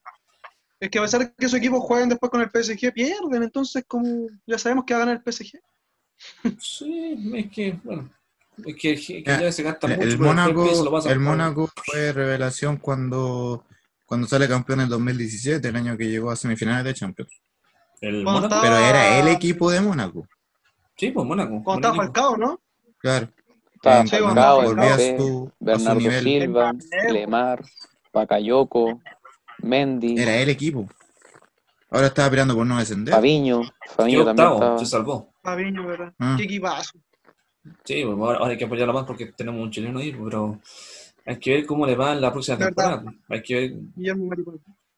[0.80, 3.44] Es que a pesar de que su equipo jueguen después con el PSG, pierden.
[3.44, 5.60] Entonces, como ya sabemos que va a ganar el PSG.
[6.60, 8.10] Sí, es que, bueno,
[8.66, 10.02] es que, es que Ya, se gasta mucho.
[10.02, 13.66] El Mónaco, el por- Mónaco fue revelación cuando,
[14.06, 17.32] cuando sale campeón en 2017, el año que llegó a semifinales de Champions.
[18.02, 18.56] El Mónaco.
[18.62, 20.28] Pero era el equipo de Mónaco,
[20.98, 21.62] Sí, pues Mónaco.
[21.64, 22.06] Cuando estaba.
[22.06, 22.60] Falcao, ¿no?
[23.00, 23.30] claro.
[23.76, 24.60] Estaba Sí, Falcao,
[25.60, 26.74] Bernardo nivel, Silva.
[27.10, 27.64] Lemar,
[28.12, 29.02] Bakayoko,
[29.62, 30.88] Mendy, era el equipo.
[31.92, 33.14] Ahora estaba peleando por no descender.
[33.14, 33.62] Fabiño.
[33.96, 34.80] Fabiño también octavo, estaba.
[34.80, 35.34] se salvó.
[35.42, 36.14] Fabiño, ¿verdad?
[36.20, 36.36] Ah.
[36.38, 37.00] Qué equipazo.
[37.84, 40.60] Sí, pues ahora, hay que apoyarlo más porque tenemos un chileno ahí, pero
[41.26, 43.04] hay que ver cómo le va en la próxima temporada.
[43.28, 43.74] Hay que ver,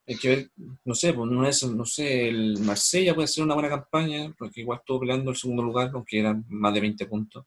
[0.08, 0.52] hay que ver,
[0.86, 4.62] no sé, pues no es, no sé, el Marsella puede ser una buena campaña, porque
[4.62, 7.46] igual estuvo peleando el segundo lugar, aunque eran más de 20 puntos.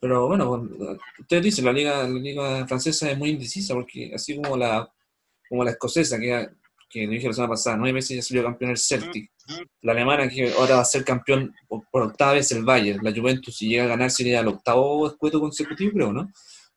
[0.00, 4.36] Pero bueno, pues, ustedes dicen, la liga, la liga francesa es muy indecisa, porque así
[4.36, 4.90] como la,
[5.48, 6.48] como la escocesa, que,
[6.88, 9.30] que dije la semana pasada, nueve veces ya salió campeón el Celtic,
[9.82, 13.12] la alemana que ahora va a ser campeón por, por octava vez el Bayern, la
[13.12, 16.30] Juventus si llega a ganar sería el octavo escueto consecutivo, creo, ¿no?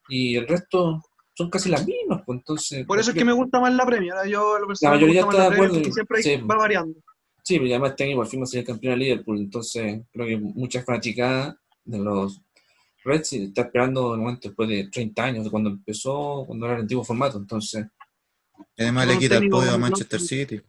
[0.09, 1.01] Y el resto
[1.37, 2.85] son casi las mismas, pues entonces...
[2.87, 4.13] Por eso es que me gusta más la Premier.
[4.25, 4.29] ¿eh?
[4.31, 6.37] Yo, lo La mayoría está de acuerdo siempre sí.
[6.37, 6.99] va variando.
[7.43, 10.01] Sí, pero además este año por fin va a ser el campeón de Liverpool, entonces
[10.11, 11.55] creo que muchas fanaticadas
[11.85, 12.41] de los
[13.05, 16.81] Reds está esperando el momento después de 30 años, de cuando empezó, cuando era el
[16.81, 17.85] antiguo formato, entonces...
[18.77, 20.19] Además le un quita el podio a Manchester.
[20.19, 20.61] City.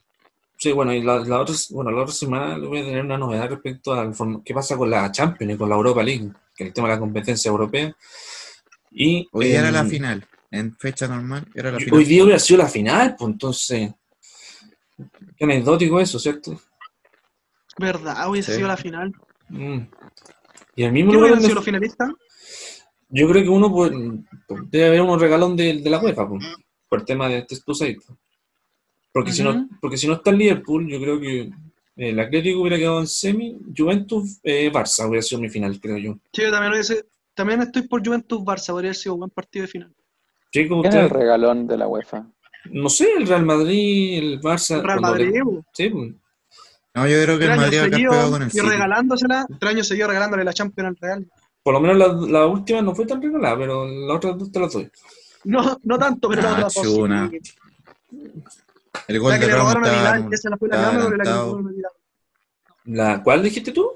[0.56, 3.16] Sí, bueno, y la, la otra, bueno, la otra semana le voy a tener una
[3.16, 4.12] novedad respecto al
[4.44, 6.94] qué pasa con la Champions y con la Europa League, que es el tema de
[6.94, 7.94] la competencia europea.
[8.90, 11.98] Y Hoy era la em, final, en fecha normal, era la y final.
[11.98, 13.92] Hoy día hubiera sido la final, pues entonces...
[15.36, 16.60] Qué anecdótico eso, ¿cierto?
[17.78, 18.28] ¿Verdad?
[18.28, 18.56] Hubiese Sí.
[18.56, 19.12] sido la final.
[19.50, 19.78] Mm.
[20.74, 22.10] Y el mismo ¿Quién lugar sido los finalistas?
[23.10, 23.92] Yo creo que uno pues,
[24.70, 26.44] debe haber unos regalón de, de la UEFA, pues,
[26.88, 28.00] por el tema de este Site.
[29.12, 31.50] Porque, si no, porque si no está el Liverpool, yo creo que eh,
[31.96, 36.18] el Atlético hubiera quedado en semi, Juventus, eh, Barça hubiera sido mi final, creo yo.
[36.32, 38.68] Sí, yo también, hubiese- también estoy por Juventus Barça.
[38.72, 39.94] Podría haber sido un buen partido de final.
[40.52, 42.26] ¿Quién es el regalón de la UEFA?
[42.70, 44.76] no sé, el Real Madrid, el Barça.
[44.76, 45.32] El Real le- Madrid,
[45.72, 46.12] sí, pues,
[46.94, 48.66] No, yo creo que el Madrid va a quedar pegado seguidos con el y City.
[48.66, 51.26] regalándosela, tres años seguidos regalándole la Champions al Real.
[51.62, 54.58] por lo menos la, la última no fue tan regalada, pero la otra dos te
[54.60, 54.90] la doy.
[55.48, 56.68] No, no tanto, pero Ah,
[57.08, 57.30] la.
[59.06, 60.90] El gol La que de le robaron a Vidal, esa la fue la pero la
[60.92, 61.44] que le adelantado.
[61.52, 61.92] robaron a Vidal.
[62.84, 63.92] La, ¿Cuál dijiste tú?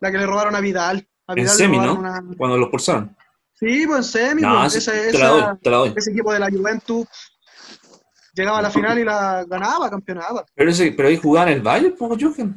[0.00, 1.08] La que le robaron a Vidal.
[1.26, 1.94] A En Vidal semi, ¿no?
[1.94, 3.16] una- Cuando lo expulsaron.
[3.54, 5.94] Sí, pues en semi, No, pues, sí, esa- te la doy, te la doy.
[5.96, 7.06] ese equipo de la Juventus
[8.34, 10.44] llegaba a la final y la ganaba, campeonaba.
[10.54, 12.54] Pero, ese, pero ahí jugaban el Bayern, pues, Jochen.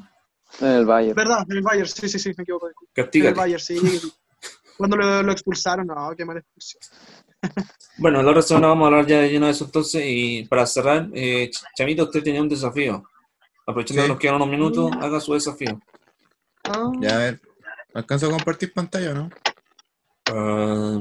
[0.60, 1.16] En el Bayern.
[1.16, 1.46] ¿Verdad?
[1.50, 2.68] En el Bayern, sí, sí, sí, me equivoco.
[2.68, 3.36] En el Castígate.
[3.36, 3.80] Bayern, sí.
[4.78, 6.82] Cuando lo, lo expulsaron, no, qué mala expulsión.
[7.98, 10.66] Bueno, la otra semana vamos a hablar ya de lleno de eso entonces y para
[10.66, 13.04] cerrar, eh, Ch- Chamito, usted tenía un desafío.
[13.66, 14.06] Aprovechando Sí.
[14.08, 15.80] que nos quedan unos minutos, haga su desafío.
[16.66, 17.41] Ah, Ya, a ver.
[17.93, 19.30] ¿Alcanzo a compartir pantalla o no?
[20.28, 21.00] Ah,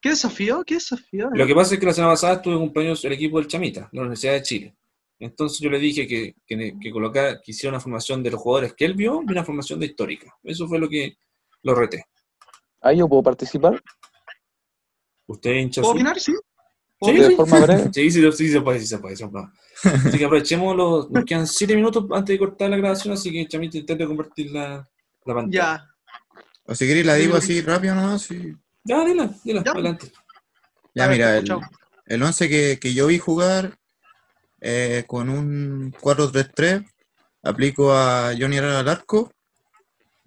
[0.00, 0.62] ¿Qué desafío?
[0.64, 1.28] ¿Qué desafío?
[1.32, 4.00] lo que pasa es que la semana pasada estuve cumpleaños el equipo del Chamita, la
[4.00, 4.76] Universidad de Chile.
[5.18, 8.72] Entonces yo le dije que, que, que colocara, que hiciera una formación de los jugadores
[8.74, 10.34] que él vio y una formación de histórica.
[10.42, 11.18] Eso fue lo que
[11.62, 12.04] lo reté.
[12.80, 13.82] ¿Ahí yo puedo participar?
[15.30, 16.18] ¿Usted hincha ¿Puedo opinar?
[16.18, 16.32] Sí.
[17.02, 17.36] Sí, ¿De sí.
[17.36, 17.90] forma breve?
[17.94, 19.16] Sí, sí, sí, se puede, sí, se puede.
[19.16, 19.46] se puede.
[19.84, 21.10] Así que aprovechemos los.
[21.10, 24.86] Nos quedan 7 minutos antes de cortar la grabación, así que Chamito intente compartir la,
[25.24, 25.50] la pantalla.
[25.52, 25.86] Ya.
[26.66, 28.22] O si queréis la digo así rápido nomás.
[28.22, 28.54] sí.
[28.84, 29.72] Ya, dila, dila, Ya.
[29.72, 30.12] adelante.
[30.94, 31.50] Ya, ver, mira, el,
[32.06, 33.78] el 11 que, que yo vi jugar
[34.60, 36.84] eh, con un 4-3-3,
[37.42, 39.32] aplico a Johnny Herrera al arco,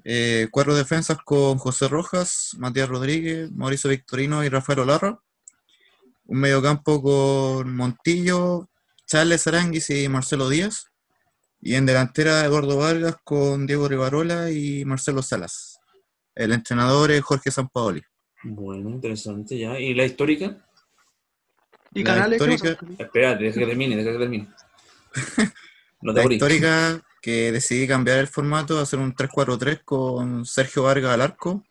[0.03, 5.19] eh, cuatro defensas con José Rojas, Matías Rodríguez, Mauricio Victorino y Rafael Olarra,
[6.25, 8.69] un mediocampo con Montillo,
[9.05, 10.87] Charles Aranguis y Marcelo Díaz,
[11.61, 15.79] y en delantera Eduardo Vargas con Diego Rivarola y Marcelo Salas.
[16.35, 18.01] El entrenador es Jorge Sampaoli.
[18.43, 19.79] Bueno, interesante ya.
[19.79, 20.57] ¿Y la histórica?
[21.93, 22.41] ¿Y La canales?
[22.41, 23.03] ¿qué histórica-?
[23.03, 24.47] Espérate, deja que termine, deja que termine.
[26.01, 31.13] No te La histórica que decidí cambiar el formato, hacer un 3-4-3 con Sergio Vargas
[31.13, 31.63] al arco,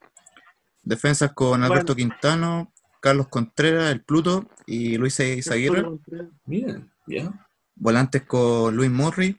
[0.82, 5.84] defensas con Alberto Quintano, Carlos Contreras, el Pluto y Luis Izaguirre,
[6.46, 7.30] Mira, ya.
[7.74, 9.36] volantes con Luis Murray,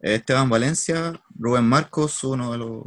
[0.00, 2.82] Esteban Valencia, Rubén Marcos, uno de los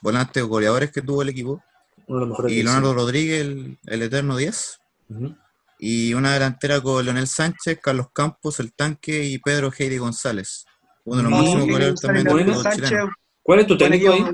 [0.00, 1.62] volantes goleadores que tuvo el equipo,
[2.08, 5.28] Uno de los mejores y Leonardo Rodríguez, el, el eterno 10, siglo.
[5.28, 5.36] Ujú.
[5.78, 10.66] y una delantera con Leonel Sánchez, Carlos Campos, el tanque y Pedro Heidi González,
[11.04, 13.10] uno de los máximos goleadores también del fútbol Sánchez, chileno.
[13.42, 14.24] ¿Cuál es tu técnico ahí?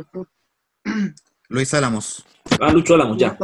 [1.49, 2.25] Luis Álamos.
[2.61, 3.37] Ah, Lucho Álamos, ya.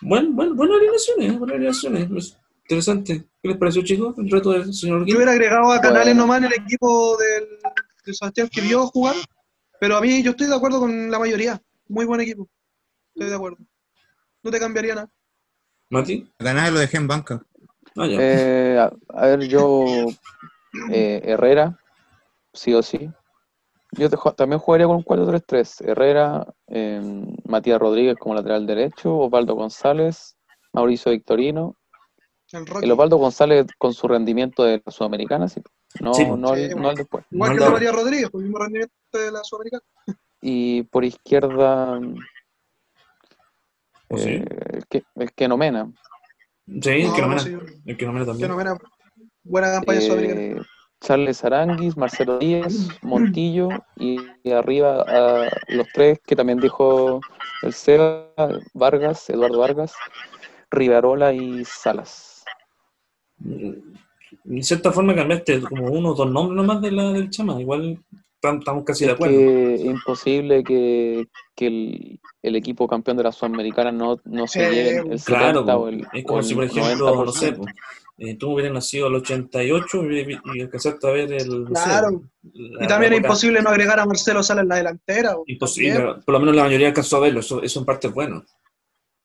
[0.00, 2.08] Bueno, bueno, buenas alineaciones, buenas alineaciones.
[2.08, 3.24] pues, Interesante.
[3.42, 4.14] ¿Qué les pareció, chicos?
[4.18, 6.20] El reto del señor Yo hubiera agregado a Canales Bueno.
[6.22, 7.48] nomás en el equipo del,
[8.06, 9.16] de Sebastián que vio jugar,
[9.80, 11.60] pero a mí yo estoy de acuerdo con la mayoría.
[11.88, 12.48] Muy buen equipo.
[13.14, 13.58] Estoy de acuerdo.
[14.42, 15.10] No te cambiaría nada.
[15.90, 16.26] ¿Mati?
[16.38, 17.42] Ganar lo dejé en banca.
[17.96, 18.16] Ah, ya.
[18.20, 19.84] Eh, a, a ver, yo.
[20.90, 21.78] eh, Herrera,
[22.52, 23.10] sí o sí.
[23.92, 25.82] Yo te también jugaría con un 4-3-3.
[25.82, 27.00] Herrera, eh,
[27.44, 30.36] Matías Rodríguez como lateral derecho, Osvaldo González,
[30.72, 31.76] Mauricio Victorino.
[32.52, 32.64] El.
[32.82, 35.60] El Osvaldo González con su rendimiento de la Sudamericana, sí.
[36.00, 37.24] No, Sí, no, sí, el, no el después.
[37.30, 39.82] Igual No que la- de María Rodríguez, con el mismo rendimiento de la Sudamericana.
[40.40, 42.00] Y por izquierda,
[44.08, 44.30] ¿Oh, sí?
[44.30, 45.92] eh, el, que, el que nomena.
[46.66, 47.22] Sí, el que
[47.86, 48.56] El que no mena que también.
[48.56, 48.78] mena.
[49.44, 50.66] Buena campaña sudamericana.
[51.02, 57.20] Charles Aranguis, Marcelo Díaz, Montillo y, y arriba a los tres que también dijo
[57.62, 58.28] el Seba,
[58.74, 59.94] Vargas, Eduardo Vargas,
[60.70, 62.44] Rivarola y Salas.
[63.44, 67.60] En cierta forma cambiaste como uno o dos nombres nomás de la, del chama.
[67.60, 67.98] Igual
[68.40, 69.34] tam- estamos casi de Es acuerdo.
[69.38, 74.62] que es imposible que, que el, el equipo campeón de la Sudamericana no, no se
[74.62, 77.32] Eh, lleve el 70 Claro, o el, es o como el si, por ejemplo, no
[77.32, 77.56] sé, 90%.
[77.56, 77.68] po,
[78.24, 81.64] eh, tú hubieras nacido al 88 y, y alcanzaste a ver el.
[81.64, 82.22] no sé, Claro.
[82.42, 85.34] la- Y también es imposible no agregar a Marcelo Sala en la delantera.
[85.34, 85.44] po.
[85.46, 86.22] Imposible, También.
[86.24, 88.44] por lo menos la mayoría alcanzó a verlo, eso, eso en parte es bueno.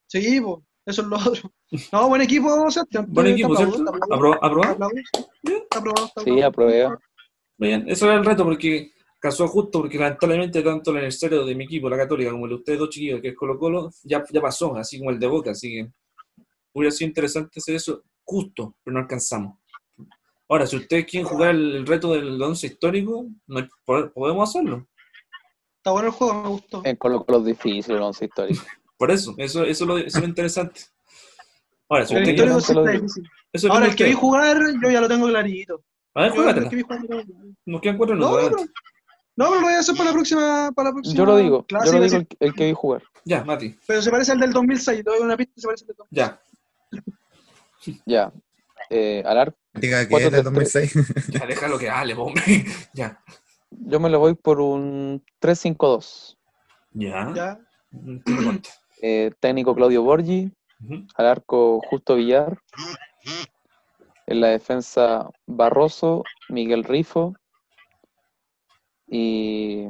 [0.08, 1.52] Sí, pues, eso es lo otro.
[1.92, 3.06] No, buen equipo, Sebastián.
[3.10, 3.76] Buen Te- equipo, ¿cierto?
[3.84, 4.16] te aplaudo.
[4.16, 4.90] ¿Apro- ¿Aprobado?
[5.70, 6.42] Aplaudo, sí.
[6.42, 6.98] Aprueba.
[7.58, 11.66] Bien, eso era el reto porque casó justo porque lamentablemente tanto el aniversario de mi
[11.66, 14.42] equipo, la Católica, como el de ustedes dos chiquillos, que es Colo Colo, ya, ya
[14.42, 15.92] pasó, así como el de Boca, así que
[16.74, 19.58] hubiera sido interesante hacer eso justo, pero no alcanzamos.
[20.50, 23.68] Ahora, si ustedes quieren jugar el, reto del once histórico, no
[24.14, 24.88] podemos hacerlo.
[25.78, 26.82] Está bueno el juego, me gustó.
[26.84, 28.64] En Colo Colo es difícil el once histórico.
[28.98, 30.82] Por eso, eso, eso, es lo, eso es lo interesante.
[31.90, 33.30] Ahora, si El ustedes histórico quieren, sí está difícil.
[33.54, 35.84] eso Ahora, el que vi jugar, yo ya lo tengo clarito.
[36.14, 36.70] A ver, juégatela.
[37.66, 38.64] Nos quedan cuatro No, adelante.
[39.36, 40.72] no, pero lo voy a hacer para la próxima.
[40.76, 43.04] Para la próxima Yo lo digo, clase, yo lo digo el, el que vi jugar.
[43.24, 45.04] Ya, Mati, Pero se parece al del 2006.
[45.04, 46.10] Te doy una pista y se parece al del 2006.
[46.12, 46.42] ya.
[48.06, 48.32] Ya.
[48.90, 50.94] Eh, al arco, Diga que es del tres, 2006.
[51.30, 52.44] Ya, déjalo que hable, hombre.
[52.94, 53.22] ya.
[53.70, 56.38] yo me lo voy por un 3-5-2.
[56.94, 57.60] Ya.
[59.02, 60.52] Eh, técnico Claudio Borgi,
[61.16, 62.60] al arco Justo Villar,
[64.26, 67.36] en la defensa Barroso, Miguel Rifo
[69.08, 69.88] y...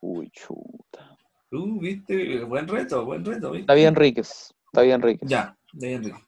[0.00, 1.16] Uy, chuta.
[1.52, 3.66] Uh, viste, buen reto, buen reto, ¿viste?
[3.66, 5.28] David Enríquez, David Enríquez.
[5.28, 6.18] Ya, de ahí Enrique.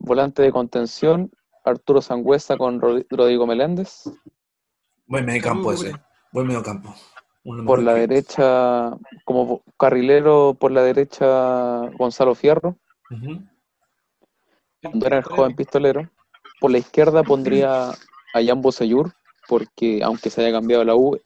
[0.00, 1.30] Volante de contención,
[1.64, 4.04] Arturo Sangüesa con Rod- Rodrigo Meléndez.
[5.06, 5.92] Buen medio campo Uh, ese.
[6.32, 6.94] Buen medio campo.
[7.44, 12.76] Uno Por la derecha, como carrilero, por la derecha Gonzalo Fierro,
[14.82, 16.10] cuando era el joven pistolero.
[16.60, 19.12] Por la izquierda pondría a Jan Bosellur,
[19.48, 21.18] porque aunque se haya cambiado la U,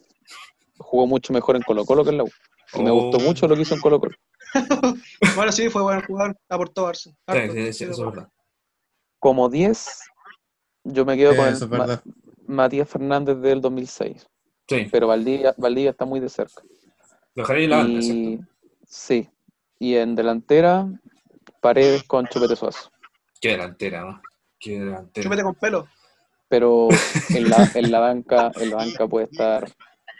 [0.78, 2.30] jugó mucho mejor en Colo Colo que en la U.
[2.74, 2.94] Y me Oh.
[2.94, 4.16] gustó mucho lo que hizo en Colo Colo.
[5.36, 6.36] Bueno, sí, fue buen jugador.
[6.48, 7.12] Aportó Harto, sí,
[7.50, 8.28] sí, sí, eso es verdad.
[9.24, 10.00] Como 10,
[10.84, 12.02] yo me quedo con el Ma-.
[12.46, 14.28] Matías Fernández del 2006,
[14.68, 16.62] Sí, pero Valdivia, Valdivia está muy de cerca.
[17.48, 18.38] ahí la banda, Y
[18.86, 19.26] sí,
[19.78, 20.86] y en delantera,
[21.62, 22.90] Paredes con Chupete Suazo.
[23.40, 24.20] Qué delantera, ¿no?
[24.60, 25.24] Qué delantera.
[25.24, 25.88] Chúpete con pelo.
[26.48, 26.88] Pero
[27.30, 29.64] en la, en la banca, en la banca puede estar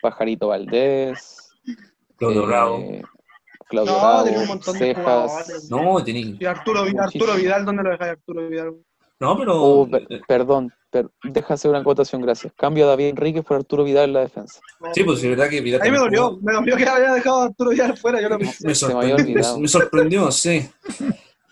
[0.01, 1.51] Pajarito Valdés,
[2.17, 2.79] Claudio eh, Bravo.
[3.69, 5.69] Claudio No, Bravo, tiene un montón de Cejas.
[5.69, 6.39] No, tení.
[6.41, 6.87] Y Arturo.
[6.99, 8.75] Arturo Vidal, ¿dónde lo dejáis Arturo Vidal?
[9.21, 9.63] No, pero.
[9.63, 12.53] Oh, per- eh, perdón, per- deja hacer una acotación, gracias.
[12.57, 14.61] Cambio a David Enríquez por Arturo Vidal en la defensa.
[14.93, 16.43] sí, pues sí, es verdad que Vidal Ahí me también dolió, jugó.
[16.43, 18.67] me dolió que había dejado a Arturo Vidal fuera, yo lo pensé.
[18.67, 19.61] Me Se me había sorprendió, olvidado.
[19.61, 20.69] me sorprendió, sí.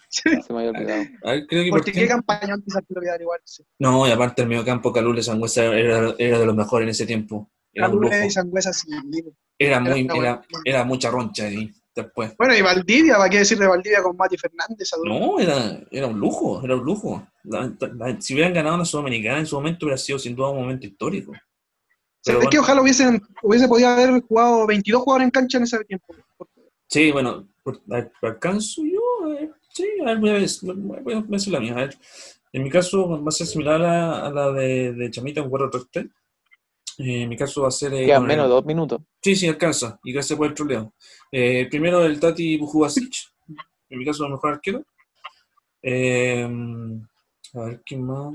[0.08, 1.02] Se me había olvidado.
[1.24, 3.40] A ver, creo que por Porque qué- qué campaña antes Arturo Vidal igual.
[3.44, 3.62] Sí.
[3.78, 7.06] No, y aparte el medio campo Calule Sangüesa era, era de los mejores en ese
[7.06, 7.50] tiempo.
[7.72, 8.10] Era un lujo.
[8.10, 8.88] Calule y Sangüesa sí.
[9.58, 12.34] Era muy, Era era mucha roncha ahí después.
[12.38, 14.90] Bueno, y Valdivia, ¿para qué decir de Valdivia con Mati Fernández?
[15.04, 17.26] No, era, era un lujo, era un lujo.
[17.44, 20.58] La- la- si hubieran ganado la Sudamericana en su momento hubiera sido sin duda un
[20.60, 21.32] momento histórico.
[22.24, 25.84] Pero es que ojalá hubiesen, hubiese podido haber jugado 22 jugadores en cancha en ese
[25.84, 26.14] tiempo.
[26.86, 27.48] sí, bueno,
[28.20, 31.72] alcanzo yo, a ver, sí, a ver, voy a, ver- voy a la mía.
[31.72, 31.96] A ver,
[32.52, 35.50] en mi caso va a ser similar a la, a la de, de Chamita, un
[35.50, 36.10] 4-3-3.
[37.04, 37.92] Eh, en mi caso va a ser...
[37.94, 39.00] eh, Quedan menos de dos minutos.
[39.20, 39.98] Sí, sí, alcanza.
[40.04, 40.94] Y gracias por el troleo.
[41.32, 43.12] Eh, primero el Tati Bujubasic,
[43.88, 44.84] en mi caso el mejor arquero.
[45.82, 46.48] Eh,
[47.54, 48.34] a ver, ¿quién más?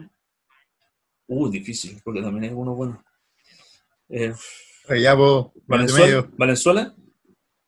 [1.27, 3.01] Uh, difícil, porque también hay uno bueno.
[4.09, 4.33] Eh,
[4.85, 6.31] Rellapo, Valenzuela, medio.
[6.37, 6.95] Valenzuela,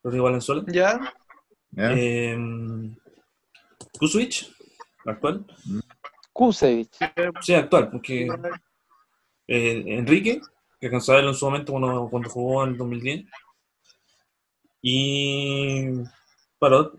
[0.04, 0.64] Rodrigo Valenzuela.
[0.68, 1.14] Ya.
[1.78, 2.38] Eh,
[3.98, 4.52] Kusevich,
[5.06, 5.46] actual.
[6.34, 6.98] Kusevich.
[7.42, 8.28] Sí, actual, porque
[9.48, 10.42] eh, Enrique,
[10.80, 13.26] que verlo en su momento cuando, cuando jugó en el 2010.
[14.82, 15.88] Y
[16.58, 16.98] Parot.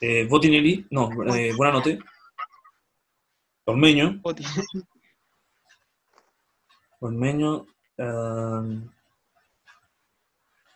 [0.00, 1.98] Eh, Botinelli, no, eh, Buenanote.
[3.64, 4.20] Ormeño.
[7.00, 7.66] Ormeño.
[7.98, 8.62] ah,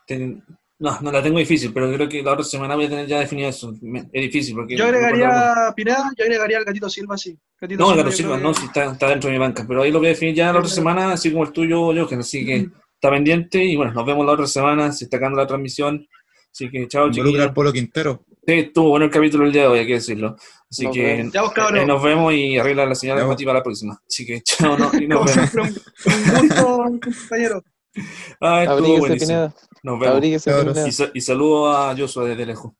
[0.07, 0.43] ten-
[0.81, 3.21] no, no la tengo difícil, pero creo que la otra semana voy a tener ya
[3.21, 3.73] definido eso.
[3.83, 4.77] Me- Es difícil porque.
[4.77, 7.39] Yo agregaría a Pineda, yo agregaría al Gatito Silva, sí.
[7.61, 9.65] Gatito No, el Silva, Gato yo Silva, no, si está, está dentro de mi banca,
[9.69, 12.21] pero ahí lo voy a definir ya la otra semana, así como el tuyo, Jochen,
[12.21, 12.57] así que
[12.95, 16.07] está pendiente y bueno, nos vemos la otra semana, se está acabando la transmisión,
[16.53, 17.41] así que chao chiquillos.
[17.43, 18.25] al Polo Quintero.
[18.47, 20.35] Sí, estuvo bueno el capítulo el día de hoy, hay que decirlo,
[20.71, 23.23] así Nos que eh, nos vemos y arregla la señal vos.
[23.23, 25.51] informativa la próxima, así que chao, no, y nos vemos.
[25.51, 25.69] siempre, un,
[26.15, 27.63] un gusto, compañero.
[28.41, 29.53] Ah, estuvo buenísimo.
[30.89, 32.73] Y, y saludo a Joshua desde lejos.